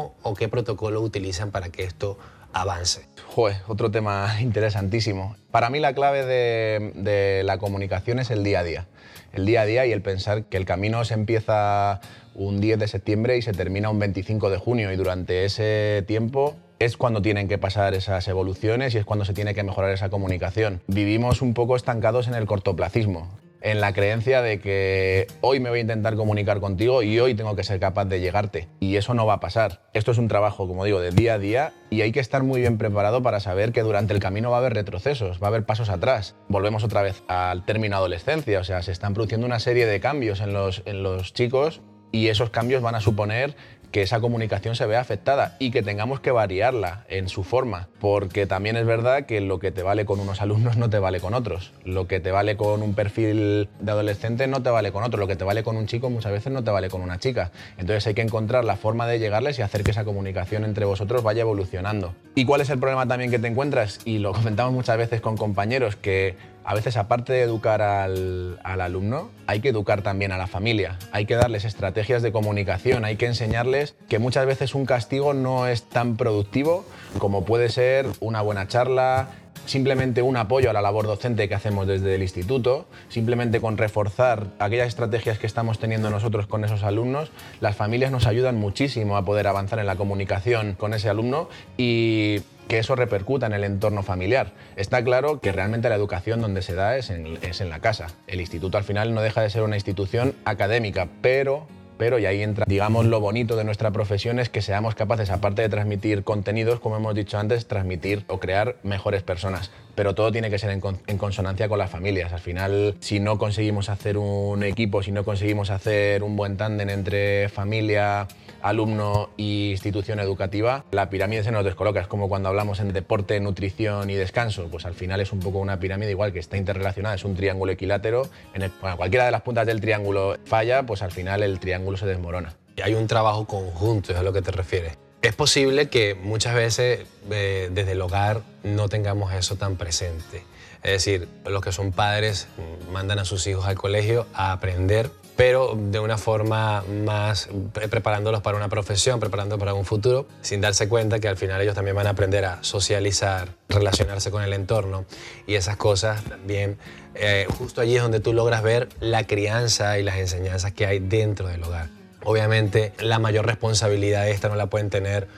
¿cómo 0.00 0.14
o 0.22 0.34
qué 0.34 0.48
protocolo 0.48 1.00
utilizan 1.00 1.50
para 1.50 1.68
que 1.68 1.84
esto 1.84 2.18
avance? 2.52 3.06
Joder, 3.34 3.58
otro 3.68 3.90
tema 3.90 4.36
interesantísimo. 4.40 5.36
Para 5.50 5.70
mí 5.70 5.78
la 5.78 5.94
clave 5.94 6.24
de, 6.24 6.92
de, 6.94 7.42
la 7.44 7.58
comunicación 7.58 8.18
es 8.18 8.30
el 8.30 8.42
día 8.42 8.60
a 8.60 8.64
día. 8.64 8.86
El 9.32 9.46
día 9.46 9.62
a 9.62 9.66
día 9.66 9.86
y 9.86 9.92
el 9.92 10.02
pensar 10.02 10.44
que 10.44 10.56
el 10.56 10.64
camino 10.64 11.04
se 11.04 11.14
empieza 11.14 12.00
un 12.34 12.60
10 12.60 12.78
de 12.78 12.88
septiembre 12.88 13.36
y 13.36 13.42
se 13.42 13.52
termina 13.52 13.90
un 13.90 13.98
25 13.98 14.50
de 14.50 14.58
junio 14.58 14.92
y 14.92 14.96
durante 14.96 15.44
ese 15.44 16.04
tiempo 16.06 16.56
es 16.78 16.96
cuando 16.96 17.20
tienen 17.20 17.46
que 17.46 17.58
pasar 17.58 17.94
esas 17.94 18.26
evoluciones 18.26 18.94
y 18.94 18.98
es 18.98 19.04
cuando 19.04 19.24
se 19.24 19.34
tiene 19.34 19.54
que 19.54 19.62
mejorar 19.62 19.90
esa 19.90 20.08
comunicación. 20.08 20.80
Vivimos 20.86 21.42
un 21.42 21.52
poco 21.52 21.76
estancados 21.76 22.26
en 22.26 22.34
el 22.34 22.46
cortoplacismo 22.46 23.28
en 23.60 23.80
la 23.80 23.92
creencia 23.92 24.42
de 24.42 24.58
que 24.60 25.26
hoy 25.40 25.60
me 25.60 25.70
voy 25.70 25.78
a 25.78 25.82
intentar 25.82 26.16
comunicar 26.16 26.60
contigo 26.60 27.02
y 27.02 27.18
hoy 27.20 27.34
tengo 27.34 27.56
que 27.56 27.64
ser 27.64 27.80
capaz 27.80 28.06
de 28.06 28.20
llegarte. 28.20 28.68
Y 28.80 28.96
eso 28.96 29.14
no 29.14 29.26
va 29.26 29.34
a 29.34 29.40
pasar. 29.40 29.82
Esto 29.92 30.12
es 30.12 30.18
un 30.18 30.28
trabajo, 30.28 30.66
como 30.66 30.84
digo, 30.84 31.00
de 31.00 31.10
día 31.10 31.34
a 31.34 31.38
día 31.38 31.72
y 31.90 32.02
hay 32.02 32.12
que 32.12 32.20
estar 32.20 32.42
muy 32.42 32.60
bien 32.60 32.78
preparado 32.78 33.22
para 33.22 33.40
saber 33.40 33.72
que 33.72 33.82
durante 33.82 34.14
el 34.14 34.20
camino 34.20 34.50
va 34.50 34.56
a 34.56 34.60
haber 34.60 34.74
retrocesos, 34.74 35.42
va 35.42 35.46
a 35.46 35.48
haber 35.48 35.64
pasos 35.64 35.90
atrás. 35.90 36.36
Volvemos 36.48 36.84
otra 36.84 37.02
vez 37.02 37.22
al 37.28 37.64
término 37.64 37.96
adolescencia, 37.96 38.60
o 38.60 38.64
sea, 38.64 38.82
se 38.82 38.92
están 38.92 39.14
produciendo 39.14 39.46
una 39.46 39.58
serie 39.58 39.86
de 39.86 40.00
cambios 40.00 40.40
en 40.40 40.52
los, 40.52 40.82
en 40.86 41.02
los 41.02 41.34
chicos 41.34 41.82
y 42.12 42.28
esos 42.28 42.50
cambios 42.50 42.82
van 42.82 42.94
a 42.94 43.00
suponer 43.00 43.54
que 43.90 44.02
esa 44.02 44.20
comunicación 44.20 44.76
se 44.76 44.86
vea 44.86 45.00
afectada 45.00 45.56
y 45.58 45.70
que 45.70 45.82
tengamos 45.82 46.20
que 46.20 46.30
variarla 46.30 47.04
en 47.08 47.28
su 47.28 47.42
forma, 47.42 47.88
porque 47.98 48.46
también 48.46 48.76
es 48.76 48.86
verdad 48.86 49.26
que 49.26 49.40
lo 49.40 49.58
que 49.58 49.72
te 49.72 49.82
vale 49.82 50.04
con 50.04 50.20
unos 50.20 50.40
alumnos 50.42 50.76
no 50.76 50.90
te 50.90 50.98
vale 50.98 51.20
con 51.20 51.34
otros, 51.34 51.72
lo 51.84 52.06
que 52.06 52.20
te 52.20 52.30
vale 52.30 52.56
con 52.56 52.82
un 52.82 52.94
perfil 52.94 53.68
de 53.80 53.92
adolescente 53.92 54.46
no 54.46 54.62
te 54.62 54.70
vale 54.70 54.92
con 54.92 55.04
otro, 55.04 55.18
lo 55.18 55.26
que 55.26 55.36
te 55.36 55.44
vale 55.44 55.62
con 55.62 55.76
un 55.76 55.86
chico 55.86 56.10
muchas 56.10 56.32
veces 56.32 56.52
no 56.52 56.64
te 56.64 56.70
vale 56.70 56.88
con 56.88 57.02
una 57.02 57.18
chica. 57.18 57.50
Entonces 57.78 58.06
hay 58.06 58.14
que 58.14 58.22
encontrar 58.22 58.64
la 58.64 58.76
forma 58.76 59.06
de 59.06 59.18
llegarles 59.18 59.58
y 59.58 59.62
hacer 59.62 59.82
que 59.82 59.90
esa 59.90 60.04
comunicación 60.04 60.64
entre 60.64 60.84
vosotros 60.84 61.22
vaya 61.22 61.42
evolucionando. 61.42 62.14
¿Y 62.34 62.44
cuál 62.44 62.60
es 62.60 62.70
el 62.70 62.78
problema 62.78 63.06
también 63.06 63.30
que 63.30 63.38
te 63.38 63.48
encuentras? 63.48 64.00
Y 64.04 64.18
lo 64.18 64.32
comentamos 64.40 64.72
muchas 64.72 64.96
veces 64.96 65.20
con 65.20 65.36
compañeros, 65.36 65.96
que 65.96 66.36
a 66.64 66.74
veces 66.74 66.96
aparte 66.96 67.32
de 67.32 67.42
educar 67.42 67.82
al, 67.82 68.58
al, 68.62 68.80
alumno, 68.80 69.30
hay 69.46 69.60
que 69.60 69.70
educar 69.70 70.02
también 70.02 70.32
a 70.32 70.38
la 70.38 70.46
familia. 70.46 70.98
Hay 71.12 71.26
que 71.26 71.34
darles 71.34 71.64
estrategias 71.64 72.22
de 72.22 72.32
comunicación, 72.32 73.04
hay 73.04 73.16
que 73.16 73.26
enseñarles 73.26 73.94
que 74.08 74.18
muchas 74.18 74.46
veces 74.46 74.74
un 74.74 74.86
castigo 74.86 75.34
no 75.34 75.66
es 75.66 75.82
tan 75.84 76.16
productivo 76.16 76.84
como 77.18 77.44
puede 77.44 77.68
ser 77.68 78.06
una 78.20 78.40
buena 78.42 78.68
charla, 78.68 79.28
simplemente 79.66 80.22
un 80.22 80.36
apoyo 80.36 80.70
a 80.70 80.72
la 80.72 80.82
labor 80.82 81.06
docente 81.06 81.48
que 81.48 81.54
hacemos 81.54 81.86
desde 81.86 82.14
el 82.14 82.22
instituto, 82.22 82.86
simplemente 83.08 83.60
con 83.60 83.76
reforzar 83.76 84.48
aquellas 84.58 84.88
estrategias 84.88 85.38
que 85.38 85.46
estamos 85.46 85.78
teniendo 85.78 86.10
nosotros 86.10 86.46
con 86.46 86.64
esos 86.64 86.82
alumnos, 86.82 87.30
las 87.60 87.76
familias 87.76 88.10
nos 88.10 88.26
ayudan 88.26 88.56
muchísimo 88.56 89.16
a 89.16 89.24
poder 89.24 89.46
avanzar 89.46 89.78
en 89.78 89.86
la 89.86 89.96
comunicación 89.96 90.74
con 90.74 90.94
ese 90.94 91.08
alumno 91.08 91.48
y 91.76 92.40
que 92.68 92.78
eso 92.78 92.94
repercuta 92.94 93.46
en 93.46 93.52
el 93.52 93.64
entorno 93.64 94.04
familiar. 94.04 94.52
Está 94.76 95.02
claro 95.02 95.40
que 95.40 95.50
realmente 95.50 95.88
la 95.88 95.96
educación 95.96 96.40
donde 96.40 96.62
se 96.62 96.74
da 96.74 96.96
es 96.96 97.10
en, 97.10 97.38
es 97.42 97.60
en 97.60 97.68
la 97.68 97.80
casa. 97.80 98.06
El 98.28 98.40
instituto 98.40 98.78
al 98.78 98.84
final 98.84 99.12
no 99.12 99.22
deja 99.22 99.42
de 99.42 99.50
ser 99.50 99.62
una 99.62 99.74
institución 99.76 100.36
académica, 100.44 101.08
pero 101.20 101.66
pero 102.00 102.18
y 102.18 102.24
ahí 102.24 102.42
entra, 102.42 102.64
digamos, 102.66 103.04
lo 103.04 103.20
bonito 103.20 103.56
de 103.56 103.64
nuestra 103.64 103.90
profesión 103.90 104.38
es 104.38 104.48
que 104.48 104.62
seamos 104.62 104.94
capaces, 104.94 105.28
aparte 105.28 105.60
de 105.60 105.68
transmitir 105.68 106.24
contenidos, 106.24 106.80
como 106.80 106.96
hemos 106.96 107.14
dicho 107.14 107.38
antes, 107.38 107.66
transmitir 107.66 108.24
o 108.26 108.40
crear 108.40 108.76
mejores 108.82 109.22
personas. 109.22 109.70
Pero 109.96 110.14
todo 110.14 110.32
tiene 110.32 110.48
que 110.48 110.58
ser 110.58 110.70
en, 110.70 110.80
en 111.06 111.18
consonancia 111.18 111.68
con 111.68 111.78
las 111.78 111.90
familias. 111.90 112.32
Al 112.32 112.40
final, 112.40 112.94
si 113.00 113.20
no 113.20 113.36
conseguimos 113.36 113.90
hacer 113.90 114.16
un 114.16 114.62
equipo, 114.62 115.02
si 115.02 115.12
no 115.12 115.24
conseguimos 115.24 115.68
hacer 115.68 116.22
un 116.22 116.36
buen 116.36 116.56
tándem 116.56 116.88
entre 116.88 117.50
familia, 117.50 118.26
alumno 118.62 119.30
e 119.38 119.70
institución 119.70 120.20
educativa, 120.20 120.84
la 120.90 121.10
pirámide 121.10 121.42
se 121.44 121.52
nos 121.52 121.64
descoloca. 121.64 122.00
Es 122.00 122.06
como 122.06 122.28
cuando 122.28 122.48
hablamos 122.48 122.80
en 122.80 122.92
deporte, 122.92 123.38
nutrición 123.40 124.10
y 124.10 124.14
descanso. 124.14 124.68
Pues 124.70 124.86
al 124.86 124.94
final 124.94 125.20
es 125.20 125.32
un 125.32 125.40
poco 125.40 125.58
una 125.58 125.78
pirámide 125.78 126.10
igual 126.10 126.32
que 126.32 126.38
está 126.38 126.56
interrelacionada, 126.56 127.14
es 127.14 127.24
un 127.24 127.34
triángulo 127.34 127.72
equilátero. 127.72 128.28
En 128.54 128.70
cualquiera 128.96 129.24
de 129.24 129.30
las 129.30 129.42
puntas 129.42 129.66
del 129.66 129.80
triángulo 129.80 130.36
falla, 130.44 130.84
pues 130.84 131.02
al 131.02 131.12
final 131.12 131.42
el 131.42 131.60
triángulo 131.60 131.96
se 131.96 132.06
desmorona. 132.06 132.54
Hay 132.82 132.94
un 132.94 133.06
trabajo 133.06 133.46
conjunto, 133.46 134.12
es 134.12 134.18
a 134.18 134.22
lo 134.22 134.32
que 134.32 134.42
te 134.42 134.50
refieres. 134.50 134.96
Es 135.22 135.34
posible 135.34 135.90
que 135.90 136.14
muchas 136.14 136.54
veces 136.54 137.00
eh, 137.30 137.68
desde 137.72 137.92
el 137.92 138.00
hogar 138.00 138.40
no 138.62 138.88
tengamos 138.88 139.34
eso 139.34 139.56
tan 139.56 139.76
presente. 139.76 140.44
Es 140.82 140.92
decir, 140.92 141.28
los 141.44 141.62
que 141.62 141.72
son 141.72 141.92
padres 141.92 142.48
mandan 142.90 143.18
a 143.18 143.26
sus 143.26 143.46
hijos 143.46 143.66
al 143.66 143.76
colegio 143.76 144.26
a 144.32 144.52
aprender, 144.52 145.10
pero 145.40 145.74
de 145.74 145.98
una 145.98 146.18
forma 146.18 146.82
más 146.82 147.48
preparándolos 147.72 148.42
para 148.42 148.58
una 148.58 148.68
profesión, 148.68 149.20
preparándolos 149.20 149.58
para 149.58 149.72
un 149.72 149.86
futuro, 149.86 150.26
sin 150.42 150.60
darse 150.60 150.86
cuenta 150.86 151.18
que 151.18 151.28
al 151.28 151.38
final 151.38 151.62
ellos 151.62 151.74
también 151.74 151.96
van 151.96 152.06
a 152.06 152.10
aprender 152.10 152.44
a 152.44 152.62
socializar, 152.62 153.48
relacionarse 153.66 154.30
con 154.30 154.42
el 154.42 154.52
entorno 154.52 155.06
y 155.46 155.54
esas 155.54 155.78
cosas 155.78 156.22
también. 156.24 156.76
Eh, 157.14 157.46
justo 157.56 157.80
allí 157.80 157.96
es 157.96 158.02
donde 158.02 158.20
tú 158.20 158.34
logras 158.34 158.62
ver 158.62 158.90
la 159.00 159.26
crianza 159.26 159.98
y 159.98 160.02
las 160.02 160.18
enseñanzas 160.18 160.72
que 160.72 160.84
hay 160.84 160.98
dentro 160.98 161.48
del 161.48 161.64
hogar. 161.64 161.99
Obviamente 162.24 162.92
la 162.98 163.18
mayor 163.18 163.46
responsabilidad 163.46 164.28
esta 164.28 164.48
no 164.48 164.56
la 164.56 164.66
pueden 164.66 164.90
tener 164.90 165.28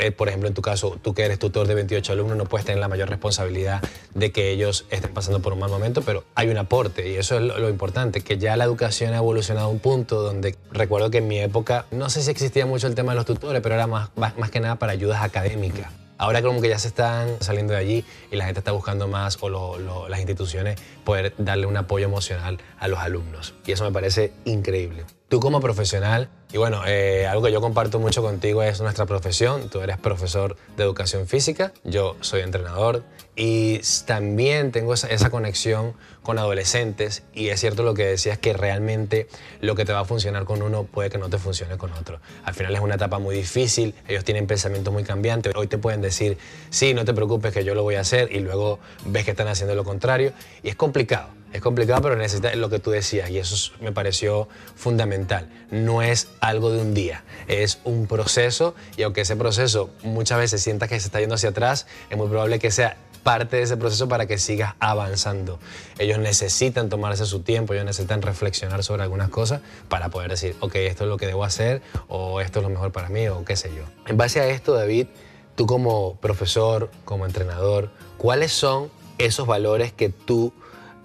eh, 0.00 0.12
por 0.12 0.28
ejemplo, 0.28 0.48
en 0.48 0.54
tu 0.54 0.62
caso, 0.62 0.98
tú 1.02 1.14
que 1.14 1.24
eres 1.24 1.38
tutor 1.38 1.66
de 1.66 1.74
28 1.74 2.12
alumnos, 2.12 2.36
no 2.36 2.44
puedes 2.44 2.64
tener 2.64 2.80
la 2.80 2.88
mayor 2.88 3.08
responsabilidad 3.08 3.82
de 4.14 4.32
que 4.32 4.50
ellos 4.50 4.86
estén 4.90 5.12
pasando 5.12 5.40
por 5.40 5.52
un 5.52 5.58
mal 5.58 5.70
momento, 5.70 6.02
pero 6.02 6.24
hay 6.34 6.48
un 6.48 6.58
aporte 6.58 7.08
y 7.08 7.16
eso 7.16 7.36
es 7.36 7.42
lo, 7.42 7.68
importante, 7.68 8.20
que 8.20 8.38
ya 8.38 8.56
la 8.56 8.64
educación 8.64 9.12
ha 9.14 9.18
evolucionado 9.18 9.66
a 9.66 9.70
un 9.70 9.80
punto 9.80 10.22
donde 10.22 10.56
recuerdo 10.70 11.10
que 11.10 11.18
en 11.18 11.28
mi 11.28 11.38
época, 11.38 11.86
no 11.90 12.10
sé 12.10 12.22
si 12.22 12.30
existía 12.30 12.66
mucho 12.66 12.86
el 12.86 12.94
tema 12.94 13.12
de 13.12 13.16
los 13.16 13.26
tutores, 13.26 13.60
pero 13.62 13.74
era 13.74 13.86
más, 13.86 14.10
más, 14.16 14.50
que 14.50 14.60
nada 14.60 14.76
para 14.76 14.92
ayudas 14.92 15.22
académicas. 15.22 15.90
Ahora 16.18 16.40
como 16.40 16.60
que 16.60 16.68
ya 16.68 16.78
se 16.78 16.86
están 16.86 17.36
saliendo 17.40 17.72
de 17.72 17.80
allí 17.80 18.04
y 18.30 18.36
la 18.36 18.44
gente 18.44 18.60
está 18.60 18.70
buscando 18.70 19.08
más, 19.08 19.38
o 19.40 20.08
las 20.08 20.20
instituciones, 20.20 20.78
poder 21.04 21.34
darle 21.38 21.66
un 21.66 21.76
apoyo 21.76 22.04
emocional 22.04 22.58
a 22.78 22.86
los 22.86 23.00
alumnos. 23.00 23.54
Y 23.66 23.72
eso 23.72 23.84
me 23.84 23.90
parece 23.90 24.32
increíble. 24.44 25.04
Tú 25.32 25.40
como 25.40 25.62
profesional, 25.62 26.28
y 26.52 26.58
bueno, 26.58 26.82
eh, 26.86 27.26
algo 27.26 27.46
que 27.46 27.52
yo 27.52 27.62
comparto 27.62 27.98
mucho 27.98 28.20
contigo 28.20 28.62
es 28.62 28.82
nuestra 28.82 29.06
profesión. 29.06 29.70
Tú 29.70 29.80
eres 29.80 29.96
profesor 29.96 30.58
de 30.76 30.82
educación 30.82 31.26
física, 31.26 31.72
yo 31.84 32.16
soy 32.20 32.42
entrenador 32.42 33.02
y 33.34 33.80
también 34.04 34.72
tengo 34.72 34.92
esa, 34.92 35.08
esa, 35.08 35.30
conexión 35.30 35.94
con 36.22 36.38
adolescentes 36.38 37.22
y 37.32 37.48
es 37.48 37.60
cierto 37.60 37.82
lo 37.82 37.94
que 37.94 38.04
decías 38.04 38.36
que 38.36 38.52
realmente 38.52 39.26
lo 39.62 39.74
que 39.74 39.86
te 39.86 39.94
va 39.94 40.00
a 40.00 40.04
funcionar 40.04 40.44
con 40.44 40.60
uno 40.60 40.84
puede 40.84 41.08
que 41.08 41.16
no 41.16 41.30
te 41.30 41.38
funcione 41.38 41.78
con 41.78 41.94
otro. 41.94 42.20
Al 42.44 42.52
final 42.52 42.74
es 42.74 42.82
una 42.82 42.96
etapa 42.96 43.18
muy 43.18 43.34
difícil, 43.34 43.94
ellos 44.08 44.24
tienen 44.24 44.46
pensamientos 44.46 44.92
muy 44.92 45.02
cambiantes. 45.02 45.54
Hoy 45.56 45.66
te 45.66 45.78
pueden 45.78 46.02
decir, 46.02 46.36
sí, 46.68 46.92
no 46.92 47.06
te 47.06 47.14
preocupes 47.14 47.54
que 47.54 47.64
yo 47.64 47.74
lo 47.74 47.82
voy 47.82 47.94
a 47.94 48.00
hacer 48.00 48.30
y 48.30 48.40
luego 48.40 48.80
ves 49.06 49.24
que 49.24 49.30
están 49.30 49.48
haciendo 49.48 49.74
lo 49.74 49.84
contrario 49.84 50.34
y 50.62 50.68
es 50.68 50.76
complicado. 50.76 51.28
Es 51.52 51.60
complicado, 51.60 52.00
pero 52.02 52.16
necesita 52.16 52.54
lo 52.56 52.70
que 52.70 52.78
tú 52.78 52.90
decías 52.90 53.28
y 53.30 53.38
eso 53.38 53.72
me 53.80 53.92
pareció 53.92 54.48
fundamental. 54.74 55.48
No 55.70 56.02
es 56.02 56.28
algo 56.40 56.70
de 56.70 56.80
un 56.80 56.94
día, 56.94 57.24
es 57.46 57.80
un 57.84 58.06
proceso 58.06 58.74
y 58.96 59.02
aunque 59.02 59.20
ese 59.22 59.36
proceso 59.36 59.90
muchas 60.02 60.38
veces 60.38 60.62
sientas 60.62 60.88
que 60.88 60.98
se 60.98 61.06
está 61.06 61.20
yendo 61.20 61.34
hacia 61.34 61.50
atrás, 61.50 61.86
es 62.08 62.16
muy 62.16 62.28
probable 62.28 62.58
que 62.58 62.70
sea 62.70 62.96
parte 63.22 63.56
de 63.56 63.62
ese 63.62 63.76
proceso 63.76 64.08
para 64.08 64.26
que 64.26 64.38
sigas 64.38 64.74
avanzando. 64.80 65.58
Ellos 65.98 66.18
necesitan 66.18 66.88
tomarse 66.88 67.26
su 67.26 67.40
tiempo, 67.40 67.72
ellos 67.74 67.84
necesitan 67.84 68.22
reflexionar 68.22 68.82
sobre 68.82 69.02
algunas 69.02 69.28
cosas 69.28 69.60
para 69.88 70.08
poder 70.08 70.30
decir, 70.30 70.56
ok, 70.60 70.74
esto 70.76 71.04
es 71.04 71.10
lo 71.10 71.16
que 71.16 71.26
debo 71.26 71.44
hacer 71.44 71.82
o 72.08 72.40
esto 72.40 72.60
es 72.60 72.62
lo 72.64 72.70
mejor 72.70 72.92
para 72.92 73.08
mí 73.08 73.28
o 73.28 73.44
qué 73.44 73.56
sé 73.56 73.70
yo. 73.74 73.84
En 74.06 74.16
base 74.16 74.40
a 74.40 74.48
esto, 74.48 74.74
David, 74.74 75.06
tú 75.54 75.66
como 75.66 76.16
profesor, 76.16 76.90
como 77.04 77.26
entrenador, 77.26 77.90
¿cuáles 78.16 78.52
son 78.52 78.90
esos 79.18 79.46
valores 79.46 79.92
que 79.92 80.08
tú 80.08 80.52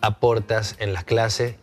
aportas 0.02 0.76
en 0.80 0.94
las 0.94 1.04
clases 1.04 1.56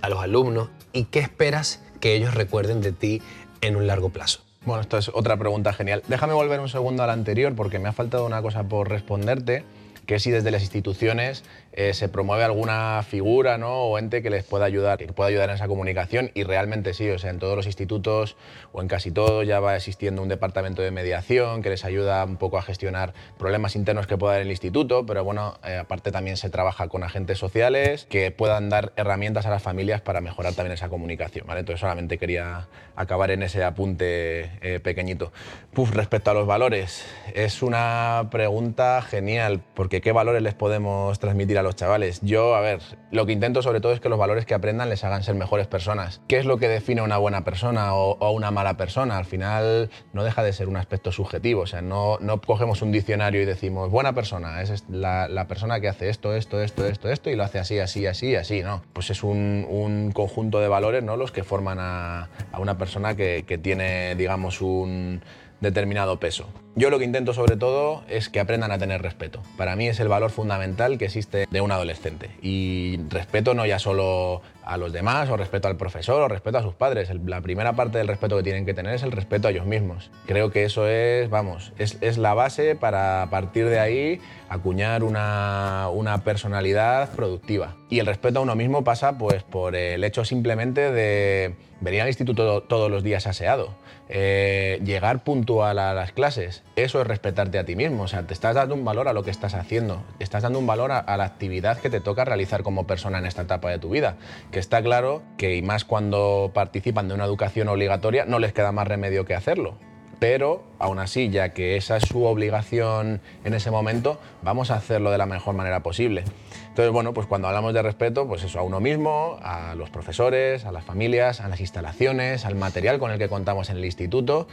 a 0.00 0.08
los 0.08 0.20
alumnos 0.20 0.70
y 0.92 1.04
qué 1.04 1.20
esperas 1.20 1.80
que 2.00 2.14
ellos 2.14 2.34
recuerden 2.34 2.80
de 2.80 2.92
ti 2.92 3.22
en 3.60 3.76
un 3.76 3.86
largo 3.86 4.10
plazo? 4.10 4.40
Bueno, 4.64 4.80
esto 4.80 4.96
es 4.98 5.08
otra 5.08 5.36
pregunta 5.36 5.72
genial. 5.72 6.02
Déjame 6.06 6.34
volver 6.34 6.60
un 6.60 6.68
segundo 6.68 7.02
a 7.02 7.06
la 7.06 7.12
anterior 7.12 7.54
porque 7.54 7.78
me 7.78 7.88
ha 7.88 7.92
faltado 7.92 8.26
una 8.26 8.42
cosa 8.42 8.64
por 8.64 8.88
responderte 8.88 9.64
que 10.06 10.20
si 10.20 10.30
desde 10.30 10.50
las 10.50 10.62
instituciones 10.62 11.44
eh, 11.72 11.94
se 11.94 12.08
promueve 12.08 12.44
alguna 12.44 13.02
figura 13.02 13.56
¿no? 13.58 13.84
o 13.84 13.98
ente 13.98 14.22
que 14.22 14.30
les 14.30 14.44
pueda 14.44 14.66
ayudar, 14.66 14.98
que 14.98 15.06
pueda 15.12 15.28
ayudar 15.28 15.48
en 15.48 15.56
esa 15.56 15.68
comunicación 15.68 16.30
y 16.34 16.44
realmente 16.44 16.92
sí, 16.94 17.08
o 17.08 17.18
sea, 17.18 17.30
en 17.30 17.38
todos 17.38 17.56
los 17.56 17.66
institutos 17.66 18.36
o 18.72 18.82
en 18.82 18.88
casi 18.88 19.10
todos 19.10 19.46
ya 19.46 19.60
va 19.60 19.76
existiendo 19.76 20.22
un 20.22 20.28
departamento 20.28 20.82
de 20.82 20.90
mediación 20.90 21.62
que 21.62 21.70
les 21.70 21.84
ayuda 21.84 22.24
un 22.24 22.36
poco 22.36 22.58
a 22.58 22.62
gestionar 22.62 23.14
problemas 23.38 23.74
internos 23.76 24.06
que 24.06 24.18
pueda 24.18 24.34
haber 24.34 24.42
en 24.42 24.48
el 24.48 24.52
instituto, 24.52 25.06
pero 25.06 25.24
bueno, 25.24 25.58
eh, 25.64 25.78
aparte 25.78 26.12
también 26.12 26.36
se 26.36 26.50
trabaja 26.50 26.88
con 26.88 27.04
agentes 27.04 27.38
sociales 27.38 28.06
que 28.08 28.30
puedan 28.30 28.68
dar 28.68 28.92
herramientas 28.96 29.46
a 29.46 29.50
las 29.50 29.62
familias 29.62 30.00
para 30.00 30.20
mejorar 30.20 30.54
también 30.54 30.72
esa 30.74 30.88
comunicación, 30.88 31.46
¿vale? 31.46 31.60
Entonces 31.60 31.80
solamente 31.80 32.18
quería 32.18 32.68
acabar 32.96 33.30
en 33.30 33.42
ese 33.42 33.64
apunte 33.64 34.50
eh, 34.60 34.80
pequeñito. 34.82 35.32
Puf, 35.72 35.90
respecto 35.92 36.30
a 36.30 36.34
los 36.34 36.46
valores, 36.46 37.04
es 37.34 37.62
una 37.62 38.28
pregunta 38.30 39.00
genial, 39.02 39.62
porque 39.74 40.00
¿qué 40.00 40.12
valores 40.12 40.42
les 40.42 40.54
podemos 40.54 41.18
transmitir 41.18 41.58
los 41.62 41.76
chavales? 41.76 42.20
Yo, 42.22 42.54
a 42.54 42.60
ver, 42.60 42.80
lo 43.10 43.26
que 43.26 43.32
intento 43.32 43.62
sobre 43.62 43.80
todo 43.80 43.92
es 43.92 44.00
que 44.00 44.08
los 44.08 44.18
valores 44.18 44.46
que 44.46 44.54
aprendan 44.54 44.88
les 44.88 45.04
hagan 45.04 45.22
ser 45.22 45.34
mejores 45.34 45.66
personas. 45.66 46.20
¿Qué 46.28 46.38
es 46.38 46.44
lo 46.44 46.58
que 46.58 46.68
define 46.68 47.00
a 47.00 47.04
una 47.04 47.18
buena 47.18 47.44
persona 47.44 47.94
o, 47.94 48.22
a 48.24 48.30
una 48.30 48.50
mala 48.50 48.76
persona? 48.76 49.16
Al 49.16 49.24
final 49.24 49.90
no 50.12 50.24
deja 50.24 50.42
de 50.42 50.52
ser 50.52 50.68
un 50.68 50.76
aspecto 50.76 51.12
subjetivo, 51.12 51.62
o 51.62 51.66
sea, 51.66 51.82
no, 51.82 52.18
no 52.20 52.40
cogemos 52.40 52.82
un 52.82 52.92
diccionario 52.92 53.42
y 53.42 53.44
decimos, 53.44 53.90
buena 53.90 54.14
persona, 54.14 54.62
es 54.62 54.84
la, 54.88 55.46
persona 55.48 55.80
que 55.80 55.88
hace 55.88 56.08
esto, 56.08 56.34
esto, 56.34 56.62
esto, 56.62 56.86
esto, 56.86 57.10
esto 57.10 57.30
y 57.30 57.36
lo 57.36 57.44
hace 57.44 57.58
así, 57.58 57.78
así, 57.78 58.06
así, 58.06 58.36
así, 58.36 58.62
¿no? 58.62 58.82
Pues 58.92 59.10
es 59.10 59.22
un, 59.22 59.66
un 59.68 60.12
conjunto 60.12 60.60
de 60.60 60.68
valores, 60.68 61.02
¿no? 61.02 61.16
Los 61.16 61.32
que 61.32 61.44
forman 61.44 61.78
a, 61.80 62.28
a 62.52 62.60
una 62.60 62.78
persona 62.78 63.16
que, 63.16 63.44
que 63.46 63.58
tiene, 63.58 64.14
digamos, 64.14 64.60
un 64.60 65.22
determinado 65.62 66.18
peso. 66.18 66.48
Yo 66.74 66.88
lo 66.88 66.98
que 66.98 67.04
intento 67.04 67.34
sobre 67.34 67.56
todo 67.56 68.02
es 68.08 68.30
que 68.30 68.40
aprendan 68.40 68.72
a 68.72 68.78
tener 68.78 69.02
respeto. 69.02 69.42
Para 69.58 69.76
mí 69.76 69.88
es 69.88 70.00
el 70.00 70.08
valor 70.08 70.30
fundamental 70.30 70.96
que 70.96 71.04
existe 71.04 71.46
de 71.50 71.60
un 71.60 71.70
adolescente. 71.70 72.30
Y 72.40 72.98
respeto 73.10 73.52
no 73.52 73.66
ya 73.66 73.78
solo 73.78 74.40
a 74.64 74.78
los 74.78 74.92
demás, 74.92 75.28
o 75.28 75.36
respeto 75.36 75.68
al 75.68 75.76
profesor, 75.76 76.22
o 76.22 76.28
respeto 76.28 76.56
a 76.56 76.62
sus 76.62 76.74
padres. 76.74 77.10
La 77.26 77.42
primera 77.42 77.74
parte 77.74 77.98
del 77.98 78.08
respeto 78.08 78.38
que 78.38 78.42
tienen 78.42 78.64
que 78.64 78.72
tener 78.72 78.94
es 78.94 79.02
el 79.02 79.12
respeto 79.12 79.48
a 79.48 79.50
ellos 79.50 79.66
mismos. 79.66 80.10
Creo 80.26 80.50
que 80.50 80.64
eso 80.64 80.88
es, 80.88 81.28
vamos, 81.28 81.72
es, 81.78 82.16
la 82.16 82.32
base 82.32 82.74
para 82.74 83.22
a 83.22 83.30
partir 83.30 83.68
de 83.68 83.78
ahí 83.78 84.20
acuñar 84.48 85.02
una, 85.02 85.88
una, 85.92 86.24
personalidad 86.24 87.14
productiva. 87.14 87.76
Y 87.90 87.98
el 87.98 88.06
respeto 88.06 88.38
a 88.38 88.42
uno 88.42 88.54
mismo 88.54 88.84
pasa 88.84 89.18
pues 89.18 89.42
por 89.42 89.76
el 89.76 90.04
hecho 90.04 90.24
simplemente 90.24 90.90
de 90.92 91.54
venir 91.80 92.02
al 92.02 92.08
instituto 92.08 92.62
todos 92.62 92.90
los 92.90 93.02
días 93.02 93.26
aseado, 93.26 93.74
eh, 94.08 94.80
llegar 94.84 95.24
puntual 95.24 95.78
a 95.78 95.94
las 95.94 96.12
clases. 96.12 96.61
Eso 96.74 97.02
es 97.02 97.06
respetarte 97.06 97.58
a 97.58 97.64
ti 97.64 97.76
mismo, 97.76 98.04
o 98.04 98.08
sea, 98.08 98.26
te 98.26 98.32
estás 98.32 98.54
dando 98.54 98.74
un 98.74 98.82
valor 98.82 99.06
a 99.06 99.12
lo 99.12 99.22
que 99.22 99.30
estás 99.30 99.52
haciendo, 99.52 100.02
estás 100.20 100.42
dando 100.42 100.58
un 100.58 100.66
valor 100.66 100.90
a, 100.90 100.98
a 101.00 101.18
la 101.18 101.24
actividad 101.24 101.76
que 101.78 101.90
te 101.90 102.00
toca 102.00 102.24
realizar 102.24 102.62
como 102.62 102.86
persona 102.86 103.18
en 103.18 103.26
esta 103.26 103.42
etapa 103.42 103.68
de 103.68 103.78
tu 103.78 103.90
vida 103.90 104.16
que 104.50 104.58
está 104.58 104.82
claro 104.82 105.22
que, 105.36 105.56
y 105.56 105.62
más 105.62 105.84
cuando 105.84 106.50
participan 106.54 107.08
de 107.08 107.14
una 107.14 107.24
educación 107.24 107.68
obligatoria, 107.68 108.24
no 108.24 108.38
les 108.38 108.52
queda 108.52 108.72
más 108.72 108.88
remedio 108.88 109.24
que 109.24 109.34
hacerlo. 109.34 109.76
Pero, 110.22 110.62
aún 110.78 111.00
así, 111.00 111.30
ya 111.30 111.48
que 111.48 111.76
esa 111.76 111.96
es 111.96 112.04
su 112.04 112.24
obligación 112.24 113.20
en 113.42 113.54
ese 113.54 113.72
momento, 113.72 114.20
vamos 114.42 114.70
a 114.70 114.76
hacerlo 114.76 115.10
de 115.10 115.18
la 115.18 115.26
mejor 115.26 115.56
manera 115.56 115.82
posible. 115.82 116.22
Entonces, 116.68 116.92
bueno, 116.92 117.12
pues 117.12 117.26
cuando 117.26 117.48
hablamos 117.48 117.74
de 117.74 117.82
respeto, 117.82 118.28
pues 118.28 118.44
eso, 118.44 118.60
a 118.60 118.62
uno 118.62 118.78
mismo, 118.78 119.36
a 119.42 119.74
los 119.74 119.90
profesores, 119.90 120.64
a 120.64 120.70
las 120.70 120.84
familias, 120.84 121.40
a 121.40 121.48
las 121.48 121.58
instalaciones, 121.58 122.46
al 122.46 122.54
material 122.54 123.00
con 123.00 123.10
el 123.10 123.18
que 123.18 123.28
contamos 123.28 123.68
en 123.68 123.78
el 123.78 123.84
instituto. 123.84 124.46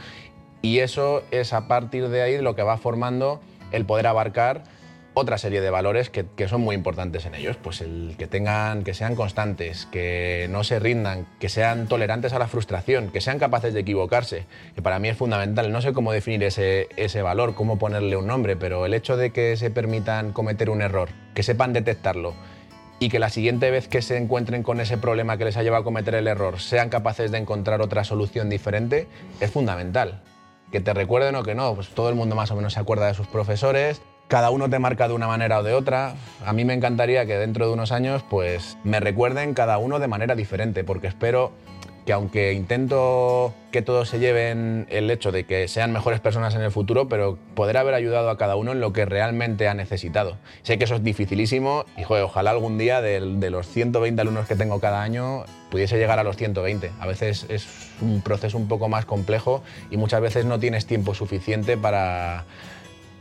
Y 0.62 0.80
eso 0.80 1.22
es 1.30 1.52
a 1.52 1.68
partir 1.68 2.08
de 2.08 2.22
ahí 2.22 2.40
lo 2.40 2.54
que 2.54 2.62
va 2.62 2.76
formando 2.76 3.40
el 3.72 3.84
poder 3.84 4.06
abarcar 4.06 4.64
otra 5.14 5.38
serie 5.38 5.60
de 5.60 5.70
valores 5.70 6.08
que, 6.08 6.48
son 6.48 6.60
muy 6.60 6.74
importantes 6.74 7.26
en 7.26 7.34
ellos, 7.34 7.56
pues 7.56 7.80
el 7.80 8.14
que 8.16 8.26
tengan, 8.26 8.84
que 8.84 8.94
sean 8.94 9.16
constantes, 9.16 9.86
que 9.86 10.46
no 10.50 10.62
se 10.62 10.78
rindan, 10.78 11.26
que 11.40 11.48
sean 11.48 11.88
tolerantes 11.88 12.32
a 12.32 12.38
la 12.38 12.46
frustración, 12.46 13.10
que 13.10 13.20
sean 13.20 13.38
capaces 13.38 13.74
de 13.74 13.80
equivocarse, 13.80 14.46
que 14.74 14.82
para 14.82 14.98
mí 14.98 15.08
es 15.08 15.16
fundamental. 15.16 15.72
No 15.72 15.80
sé 15.80 15.92
cómo 15.92 16.12
definir 16.12 16.42
ese, 16.44 16.88
ese 16.96 17.22
valor, 17.22 17.54
cómo 17.54 17.78
ponerle 17.78 18.16
un 18.16 18.26
nombre, 18.26 18.56
pero 18.56 18.86
el 18.86 18.94
hecho 18.94 19.16
de 19.16 19.30
que 19.30 19.56
se 19.56 19.70
permitan 19.70 20.32
cometer 20.32 20.70
un 20.70 20.80
error, 20.80 21.08
que 21.34 21.42
sepan 21.42 21.72
detectarlo 21.72 22.34
y 23.00 23.08
que 23.08 23.18
la 23.18 23.30
siguiente 23.30 23.70
vez 23.70 23.88
que 23.88 24.02
se 24.02 24.16
encuentren 24.16 24.62
con 24.62 24.78
ese 24.78 24.98
problema 24.98 25.38
que 25.38 25.46
les 25.46 25.56
ha 25.56 25.62
llevado 25.62 25.80
a 25.80 25.84
cometer 25.84 26.14
el 26.14 26.28
error 26.28 26.60
sean 26.60 26.90
capaces 26.90 27.30
de 27.30 27.38
encontrar 27.38 27.80
otra 27.80 28.04
solución 28.04 28.50
diferente, 28.50 29.08
es 29.40 29.50
fundamental. 29.50 30.20
Que 30.70 30.80
te 30.80 30.94
recuerden 30.94 31.34
o 31.34 31.42
que 31.42 31.54
no, 31.54 31.74
pues 31.74 31.88
todo 31.88 32.08
el 32.08 32.14
mundo 32.14 32.36
más 32.36 32.50
o 32.50 32.56
menos 32.56 32.74
se 32.74 32.80
acuerda 32.80 33.06
de 33.06 33.14
sus 33.14 33.26
profesores, 33.26 34.02
cada 34.30 34.50
uno 34.50 34.70
te 34.70 34.78
marca 34.78 35.08
de 35.08 35.14
una 35.14 35.26
manera 35.26 35.58
o 35.58 35.62
de 35.64 35.74
otra. 35.74 36.14
A 36.46 36.52
mí 36.52 36.64
me 36.64 36.72
encantaría 36.72 37.26
que 37.26 37.36
dentro 37.36 37.66
de 37.66 37.72
unos 37.72 37.90
años 37.90 38.22
pues 38.30 38.78
me 38.84 39.00
recuerden 39.00 39.54
cada 39.54 39.78
uno 39.78 39.98
de 39.98 40.06
manera 40.06 40.36
diferente, 40.36 40.84
porque 40.84 41.08
espero 41.08 41.50
que 42.10 42.14
aunque 42.14 42.52
intento 42.54 43.54
que 43.70 43.82
todos 43.82 44.08
se 44.08 44.18
lleven 44.18 44.88
el 44.90 45.08
hecho 45.12 45.30
de 45.30 45.44
que 45.44 45.68
sean 45.68 45.92
mejores 45.92 46.18
personas 46.18 46.56
en 46.56 46.60
el 46.60 46.72
futuro, 46.72 47.08
pero 47.08 47.38
poder 47.54 47.76
haber 47.76 47.94
ayudado 47.94 48.30
a 48.30 48.36
cada 48.36 48.56
uno 48.56 48.72
en 48.72 48.80
lo 48.80 48.92
que 48.92 49.04
realmente 49.04 49.68
ha 49.68 49.74
necesitado. 49.74 50.36
Sé 50.64 50.76
que 50.76 50.86
eso 50.86 50.96
es 50.96 51.04
dificilísimo 51.04 51.84
y 51.96 52.02
ojalá 52.02 52.50
algún 52.50 52.78
día 52.78 53.00
de, 53.00 53.20
de, 53.20 53.50
los 53.50 53.68
120 53.68 54.20
alumnos 54.20 54.48
que 54.48 54.56
tengo 54.56 54.80
cada 54.80 55.02
año 55.02 55.44
pudiese 55.70 55.98
llegar 55.98 56.18
a 56.18 56.24
los 56.24 56.36
120. 56.36 56.90
A 56.98 57.06
veces 57.06 57.46
es 57.48 57.68
un 58.00 58.22
proceso 58.22 58.58
un 58.58 58.66
poco 58.66 58.88
más 58.88 59.04
complejo 59.04 59.62
y 59.88 59.96
muchas 59.96 60.20
veces 60.20 60.44
no 60.44 60.58
tienes 60.58 60.86
tiempo 60.86 61.14
suficiente 61.14 61.76
para 61.76 62.44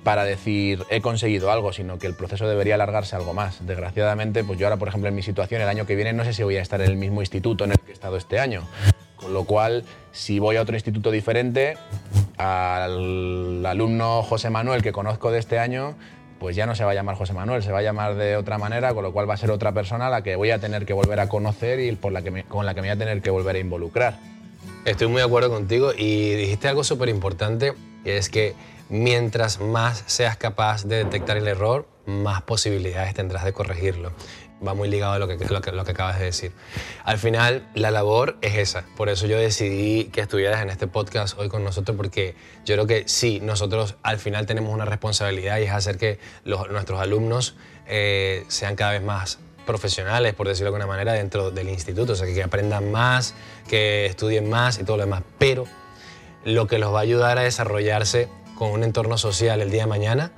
para 0.04 0.24
decir 0.24 0.84
he 0.90 1.02
conseguido 1.02 1.52
algo, 1.52 1.74
sino 1.74 2.00
que 2.00 2.08
el 2.08 2.14
proceso 2.14 2.48
debería 2.48 2.76
alargarse 2.76 3.16
algo 3.16 3.34
más. 3.34 3.66
Desgraciadamente, 3.66 4.44
pues 4.44 4.58
yo 4.60 4.68
ahora, 4.68 4.78
por 4.78 4.88
ejemplo, 4.88 5.10
en 5.10 5.16
mi 5.16 5.24
situación, 5.24 5.62
el 5.62 5.68
año 5.68 5.86
que 5.86 5.96
viene 5.96 6.14
no 6.14 6.24
sé 6.24 6.34
si 6.34 6.44
voy 6.44 6.58
a 6.58 6.62
estar 6.62 6.82
en 6.82 6.90
el 6.90 6.98
mismo 6.98 7.22
instituto 7.22 7.66
en 7.66 7.72
el 7.72 7.80
que 7.80 7.92
he 7.92 7.94
estado 7.94 8.18
este 8.18 8.40
año. 8.40 8.64
Con 9.16 9.34
lo 9.34 9.44
cual, 9.44 9.84
si 10.12 10.40
voy 10.40 10.56
a 10.56 10.62
otro 10.62 10.76
instituto 10.76 11.12
diferente, 11.12 11.78
al 12.38 13.66
alumno 13.66 14.24
José 14.24 14.50
Manuel 14.50 14.82
que 14.82 14.94
conozco 14.94 15.30
de 15.30 15.40
este 15.40 15.60
año, 15.60 15.96
pues 16.40 16.56
ya 16.56 16.66
no 16.66 16.74
se 16.74 16.86
va 16.86 16.92
a 16.92 16.94
llamar 16.94 17.16
José 17.16 17.34
Manuel, 17.34 17.62
se 17.62 17.72
va 17.72 17.80
a 17.80 17.82
llamar 17.82 18.16
de 18.16 18.38
otra 18.38 18.58
manera, 18.58 18.94
con 18.94 19.04
lo 19.04 19.12
cual 19.12 19.30
va 19.30 19.34
a 19.34 19.38
ser 19.38 19.52
otra 19.52 19.74
persona 19.74 20.08
a 20.08 20.10
la 20.10 20.24
que 20.24 20.38
voy 20.38 20.52
a 20.52 20.60
tener 20.60 20.86
que 20.86 20.94
volver 20.94 21.20
a 21.20 21.28
conocer 21.28 21.82
y 21.82 21.92
por 21.98 22.14
la 22.14 22.22
que 22.22 22.44
con 22.44 22.66
la 22.66 22.74
que 22.74 22.82
me 22.82 22.88
voy 22.88 22.96
a 22.96 22.98
tener 22.98 23.22
que 23.22 23.30
volver 23.30 23.58
a 23.58 23.60
involucrar. 23.60 24.18
Estoy 24.86 25.08
muy 25.08 25.18
de 25.18 25.26
acuerdo 25.26 25.50
contigo 25.50 25.92
y 25.96 26.36
dijiste 26.36 26.70
algo 26.70 26.86
súper 26.86 27.10
importante, 27.10 27.74
que 28.06 28.18
es 28.18 28.30
que 28.30 28.56
mientras 28.90 29.60
más 29.60 30.04
seas 30.08 30.38
capaz 30.38 30.84
de 30.86 30.98
detectar 30.98 31.38
el 31.38 31.48
error, 31.48 31.88
más 32.06 32.42
posibilidades 32.42 33.14
tendrás 33.14 33.46
de 33.46 33.54
corregirlo. 33.54 34.12
Va 34.66 34.74
muy 34.74 34.90
ligado 34.90 35.14
a 35.14 35.20
lo 35.20 35.28
que, 35.28 35.38
lo 35.38 35.62
que, 35.62 35.72
que 35.72 35.92
acabas 35.92 36.20
de 36.20 36.26
decir. 36.26 36.52
Al 37.06 37.18
final, 37.18 37.70
la 37.76 37.92
labor 37.92 38.38
es 38.42 38.56
esa. 38.56 38.84
Por 38.98 39.08
eso 39.08 39.26
yo 39.26 39.38
decidí 39.38 40.06
que 40.06 40.20
estuvieras 40.20 40.62
en 40.62 40.70
este 40.70 40.86
podcast 40.86 41.40
hoy 41.40 41.48
con 41.48 41.64
nosotros, 41.64 41.96
porque 41.96 42.36
yo 42.66 42.76
creo 42.76 42.86
que 42.86 43.08
sí, 43.08 43.40
nosotros 43.42 43.96
al 44.04 44.18
final 44.18 44.46
tenemos 44.48 44.74
una 44.74 44.84
responsabilidad 44.84 45.60
y 45.60 45.64
es 45.64 45.72
hacer 45.72 45.98
que 45.98 46.20
nuestros 46.44 47.00
alumnos 47.00 47.56
eh, 47.88 48.44
sean 48.50 48.76
cada 48.76 48.92
vez 48.92 49.02
más 49.02 49.40
profesionales, 49.66 50.34
por 50.34 50.48
decirlo 50.48 50.72
de 50.72 50.78
alguna 50.78 50.88
manera, 50.92 51.14
dentro 51.14 51.52
del 51.52 51.70
instituto. 51.70 52.14
O 52.14 52.16
sea, 52.16 52.28
que 52.28 52.44
aprendan 52.44 52.92
más, 52.92 53.36
que 53.70 54.08
estudien 54.08 54.50
más 54.50 54.78
y 54.80 54.84
todo 54.84 54.98
lo 54.98 55.04
demás. 55.04 55.24
Pero 55.38 55.68
lo 56.44 56.68
que 56.68 56.80
los 56.80 56.94
va 56.94 57.00
a 57.00 57.02
ayudar 57.04 57.38
a 57.38 57.44
desarrollarse 57.44 58.28
con 58.60 58.72
un 58.72 58.84
entorno 58.84 59.18
social 59.18 59.62
el 59.62 59.72
día 59.72 59.84
de 59.84 59.88
mañana 59.88 60.34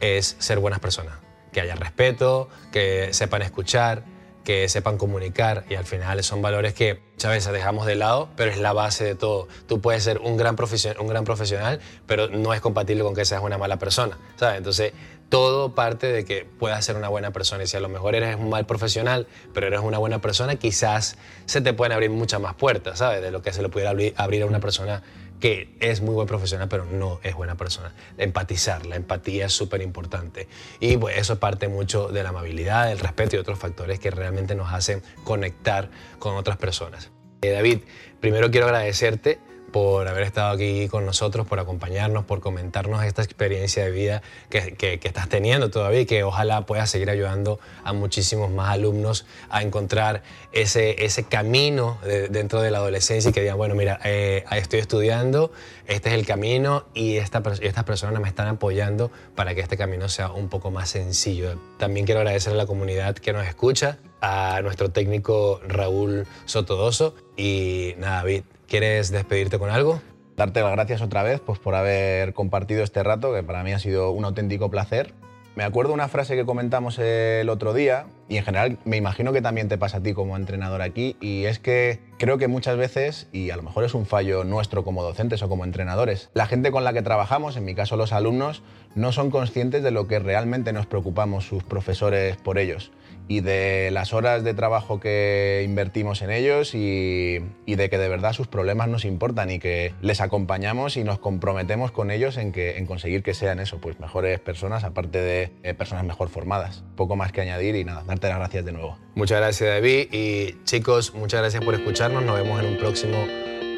es 0.00 0.34
ser 0.40 0.58
buenas 0.58 0.80
personas. 0.80 1.14
Que 1.52 1.60
haya 1.60 1.76
respeto, 1.76 2.48
que 2.72 3.14
sepan 3.14 3.42
escuchar, 3.42 4.02
que 4.42 4.68
sepan 4.68 4.98
comunicar 4.98 5.64
y 5.70 5.76
al 5.76 5.84
final 5.84 6.22
son 6.24 6.42
valores 6.42 6.74
que 6.74 7.00
muchas 7.12 7.30
veces 7.30 7.52
dejamos 7.52 7.86
de 7.86 7.94
lado, 7.94 8.28
pero 8.36 8.50
es 8.50 8.58
la 8.58 8.72
base 8.72 9.04
de 9.04 9.14
todo. 9.14 9.46
Tú 9.68 9.80
puedes 9.80 10.02
ser 10.02 10.18
un 10.18 10.36
gran, 10.36 10.56
un 10.98 11.06
gran 11.06 11.24
profesional, 11.24 11.80
pero 12.06 12.26
no 12.26 12.52
es 12.54 12.60
compatible 12.60 13.04
con 13.04 13.14
que 13.14 13.24
seas 13.24 13.40
una 13.40 13.56
mala 13.56 13.78
persona, 13.78 14.18
¿sabes? 14.34 14.58
Entonces, 14.58 14.92
todo 15.28 15.76
parte 15.76 16.10
de 16.10 16.24
que 16.24 16.44
puedas 16.44 16.84
ser 16.84 16.96
una 16.96 17.08
buena 17.08 17.30
persona 17.30 17.62
y 17.62 17.68
si 17.68 17.76
a 17.76 17.80
lo 17.80 17.88
mejor 17.88 18.16
eres 18.16 18.34
un 18.34 18.50
mal 18.50 18.66
profesional, 18.66 19.28
pero 19.54 19.68
eres 19.68 19.78
una 19.78 19.98
buena 19.98 20.20
persona, 20.20 20.56
quizás 20.56 21.16
se 21.46 21.60
te 21.60 21.72
pueden 21.72 21.92
abrir 21.92 22.10
muchas 22.10 22.40
más 22.40 22.54
puertas, 22.54 22.98
¿sabes? 22.98 23.22
De 23.22 23.30
lo 23.30 23.42
que 23.42 23.52
se 23.52 23.62
le 23.62 23.68
pudiera 23.68 23.90
abrir 24.16 24.42
a 24.42 24.46
una 24.46 24.58
persona 24.58 25.04
que 25.40 25.74
es 25.80 26.00
muy 26.00 26.14
buen 26.14 26.28
profesional, 26.28 26.68
pero 26.68 26.84
no 26.84 27.18
es 27.22 27.34
buena 27.34 27.56
persona. 27.56 27.92
Empatizar, 28.18 28.86
la 28.86 28.96
empatía 28.96 29.46
es 29.46 29.52
súper 29.52 29.82
importante. 29.82 30.48
Y 30.78 30.98
eso 31.08 31.40
parte 31.40 31.68
mucho 31.68 32.08
de 32.08 32.22
la 32.22 32.28
amabilidad, 32.28 32.88
del 32.88 32.98
respeto 32.98 33.36
y 33.36 33.38
otros 33.38 33.58
factores 33.58 33.98
que 33.98 34.10
realmente 34.10 34.54
nos 34.54 34.72
hacen 34.72 35.02
conectar 35.24 35.90
con 36.18 36.36
otras 36.36 36.58
personas. 36.58 37.10
Eh, 37.42 37.50
David, 37.50 37.80
primero 38.20 38.50
quiero 38.50 38.66
agradecerte 38.66 39.38
por 39.72 40.08
haber 40.08 40.22
estado 40.22 40.50
aquí 40.50 40.88
con 40.88 41.06
nosotros, 41.06 41.46
por 41.46 41.58
acompañarnos, 41.60 42.24
por 42.24 42.40
comentarnos 42.40 43.04
esta 43.04 43.22
experiencia 43.22 43.84
de 43.84 43.90
vida 43.90 44.22
que, 44.48 44.74
que, 44.74 45.00
estás 45.02 45.28
teniendo 45.28 45.70
todavía 45.70 46.00
y 46.00 46.06
que 46.06 46.22
ojalá 46.24 46.66
pueda 46.66 46.86
seguir 46.86 47.10
ayudando 47.10 47.60
a 47.84 47.92
muchísimos 47.92 48.50
más 48.50 48.70
alumnos 48.70 49.26
a 49.48 49.62
encontrar 49.62 50.22
ese, 50.52 51.04
ese 51.04 51.24
camino 51.24 51.98
dentro 52.30 52.60
de 52.60 52.70
la 52.70 52.78
adolescencia 52.78 53.30
y 53.30 53.32
que 53.32 53.40
digan, 53.40 53.56
bueno, 53.56 53.74
mira, 53.74 54.00
eh, 54.04 54.44
estoy 54.52 54.80
estudiando, 54.80 55.52
este 55.86 56.10
es 56.10 56.14
el 56.14 56.26
camino 56.26 56.84
y 56.94 57.16
esta, 57.16 57.42
estas 57.60 57.84
personas 57.84 58.20
me 58.20 58.28
están 58.28 58.48
apoyando 58.48 59.10
para 59.34 59.54
que 59.54 59.60
este 59.60 59.76
camino 59.76 60.08
sea 60.08 60.30
un 60.30 60.48
poco 60.48 60.70
más 60.70 60.90
sencillo. 60.90 61.58
También 61.78 62.06
quiero 62.06 62.20
agradecer 62.20 62.52
a 62.52 62.56
la 62.56 62.66
comunidad 62.66 63.14
que 63.16 63.32
nos 63.32 63.46
escucha, 63.46 63.98
a 64.20 64.60
nuestro 64.62 64.90
técnico 64.90 65.60
Raúl 65.66 66.26
Sotodoso 66.44 67.14
y 67.36 67.94
nada, 67.98 68.18
David 68.18 68.42
¿Quieres 68.70 69.10
despedirte 69.10 69.58
con 69.58 69.68
algo? 69.68 70.00
Darte 70.36 70.60
las 70.60 70.70
gracias 70.70 71.02
otra 71.02 71.24
vez 71.24 71.40
pues, 71.40 71.58
por 71.58 71.74
haber 71.74 72.34
compartido 72.34 72.84
este 72.84 73.02
rato, 73.02 73.34
que 73.34 73.42
para 73.42 73.64
mí 73.64 73.72
ha 73.72 73.80
sido 73.80 74.12
un 74.12 74.24
auténtico 74.24 74.70
placer. 74.70 75.12
Me 75.56 75.64
acuerdo 75.64 75.92
una 75.92 76.06
frase 76.06 76.36
que 76.36 76.46
comentamos 76.46 77.00
el 77.00 77.48
otro 77.48 77.74
día, 77.74 78.06
y 78.28 78.36
en 78.36 78.44
general 78.44 78.78
me 78.84 78.96
imagino 78.96 79.32
que 79.32 79.42
también 79.42 79.68
te 79.68 79.76
pasa 79.76 79.96
a 79.96 80.02
ti 80.04 80.14
como 80.14 80.36
entrenador 80.36 80.82
aquí, 80.82 81.16
y 81.20 81.46
es 81.46 81.58
que 81.58 81.98
creo 82.16 82.38
que 82.38 82.46
muchas 82.46 82.76
veces, 82.76 83.28
y 83.32 83.50
a 83.50 83.56
lo 83.56 83.64
mejor 83.64 83.82
es 83.82 83.92
un 83.92 84.06
fallo 84.06 84.44
nuestro 84.44 84.84
como 84.84 85.02
docentes 85.02 85.42
o 85.42 85.48
como 85.48 85.64
entrenadores, 85.64 86.30
la 86.32 86.46
gente 86.46 86.70
con 86.70 86.84
la 86.84 86.92
que 86.92 87.02
trabajamos, 87.02 87.56
en 87.56 87.64
mi 87.64 87.74
caso 87.74 87.96
los 87.96 88.12
alumnos, 88.12 88.62
no 88.94 89.10
son 89.10 89.32
conscientes 89.32 89.82
de 89.82 89.90
lo 89.90 90.06
que 90.06 90.20
realmente 90.20 90.72
nos 90.72 90.86
preocupamos 90.86 91.44
sus 91.44 91.64
profesores 91.64 92.36
por 92.36 92.56
ellos 92.56 92.92
y 93.30 93.42
de 93.42 93.92
las 93.92 94.12
horas 94.12 94.42
de 94.42 94.54
trabajo 94.54 94.98
que 94.98 95.62
invertimos 95.64 96.20
en 96.20 96.32
ellos 96.32 96.74
y, 96.74 97.38
de 97.64 97.88
que 97.88 97.96
de 97.96 98.08
verdad 98.08 98.32
sus 98.32 98.48
problemas 98.48 98.88
nos 98.88 99.04
importan 99.04 99.52
y 99.52 99.60
que 99.60 99.94
les 100.02 100.20
acompañamos 100.20 100.96
y 100.96 101.04
nos 101.04 101.20
comprometemos 101.20 101.92
con 101.92 102.10
ellos 102.10 102.36
en, 102.36 102.50
que, 102.50 102.76
en 102.76 102.86
conseguir 102.86 103.22
que 103.22 103.32
sean 103.32 103.60
eso, 103.60 103.80
pues 103.80 104.00
mejores 104.00 104.40
personas, 104.40 104.82
aparte 104.82 105.20
de 105.20 105.52
eh, 105.62 105.74
personas 105.74 106.04
mejor 106.04 106.28
formadas. 106.28 106.82
Poco 106.96 107.14
más 107.14 107.30
que 107.30 107.40
añadir 107.40 107.76
y 107.76 107.84
nada, 107.84 108.02
darte 108.04 108.26
las 108.26 108.38
gracias 108.38 108.64
de 108.64 108.72
nuevo. 108.72 108.98
Muchas 109.14 109.38
gracias 109.38 109.70
David 109.70 110.08
y 110.10 110.64
chicos, 110.64 111.14
muchas 111.14 111.40
gracias 111.40 111.64
por 111.64 111.74
escucharnos. 111.74 112.24
Nos 112.24 112.34
vemos 112.34 112.58
en 112.58 112.66
un 112.66 112.78
próximo 112.78 113.28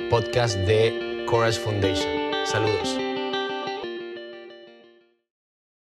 podcast 0.08 0.56
de 0.56 1.26
Courage 1.28 1.60
Foundation. 1.60 2.10
Saludos. 2.46 3.11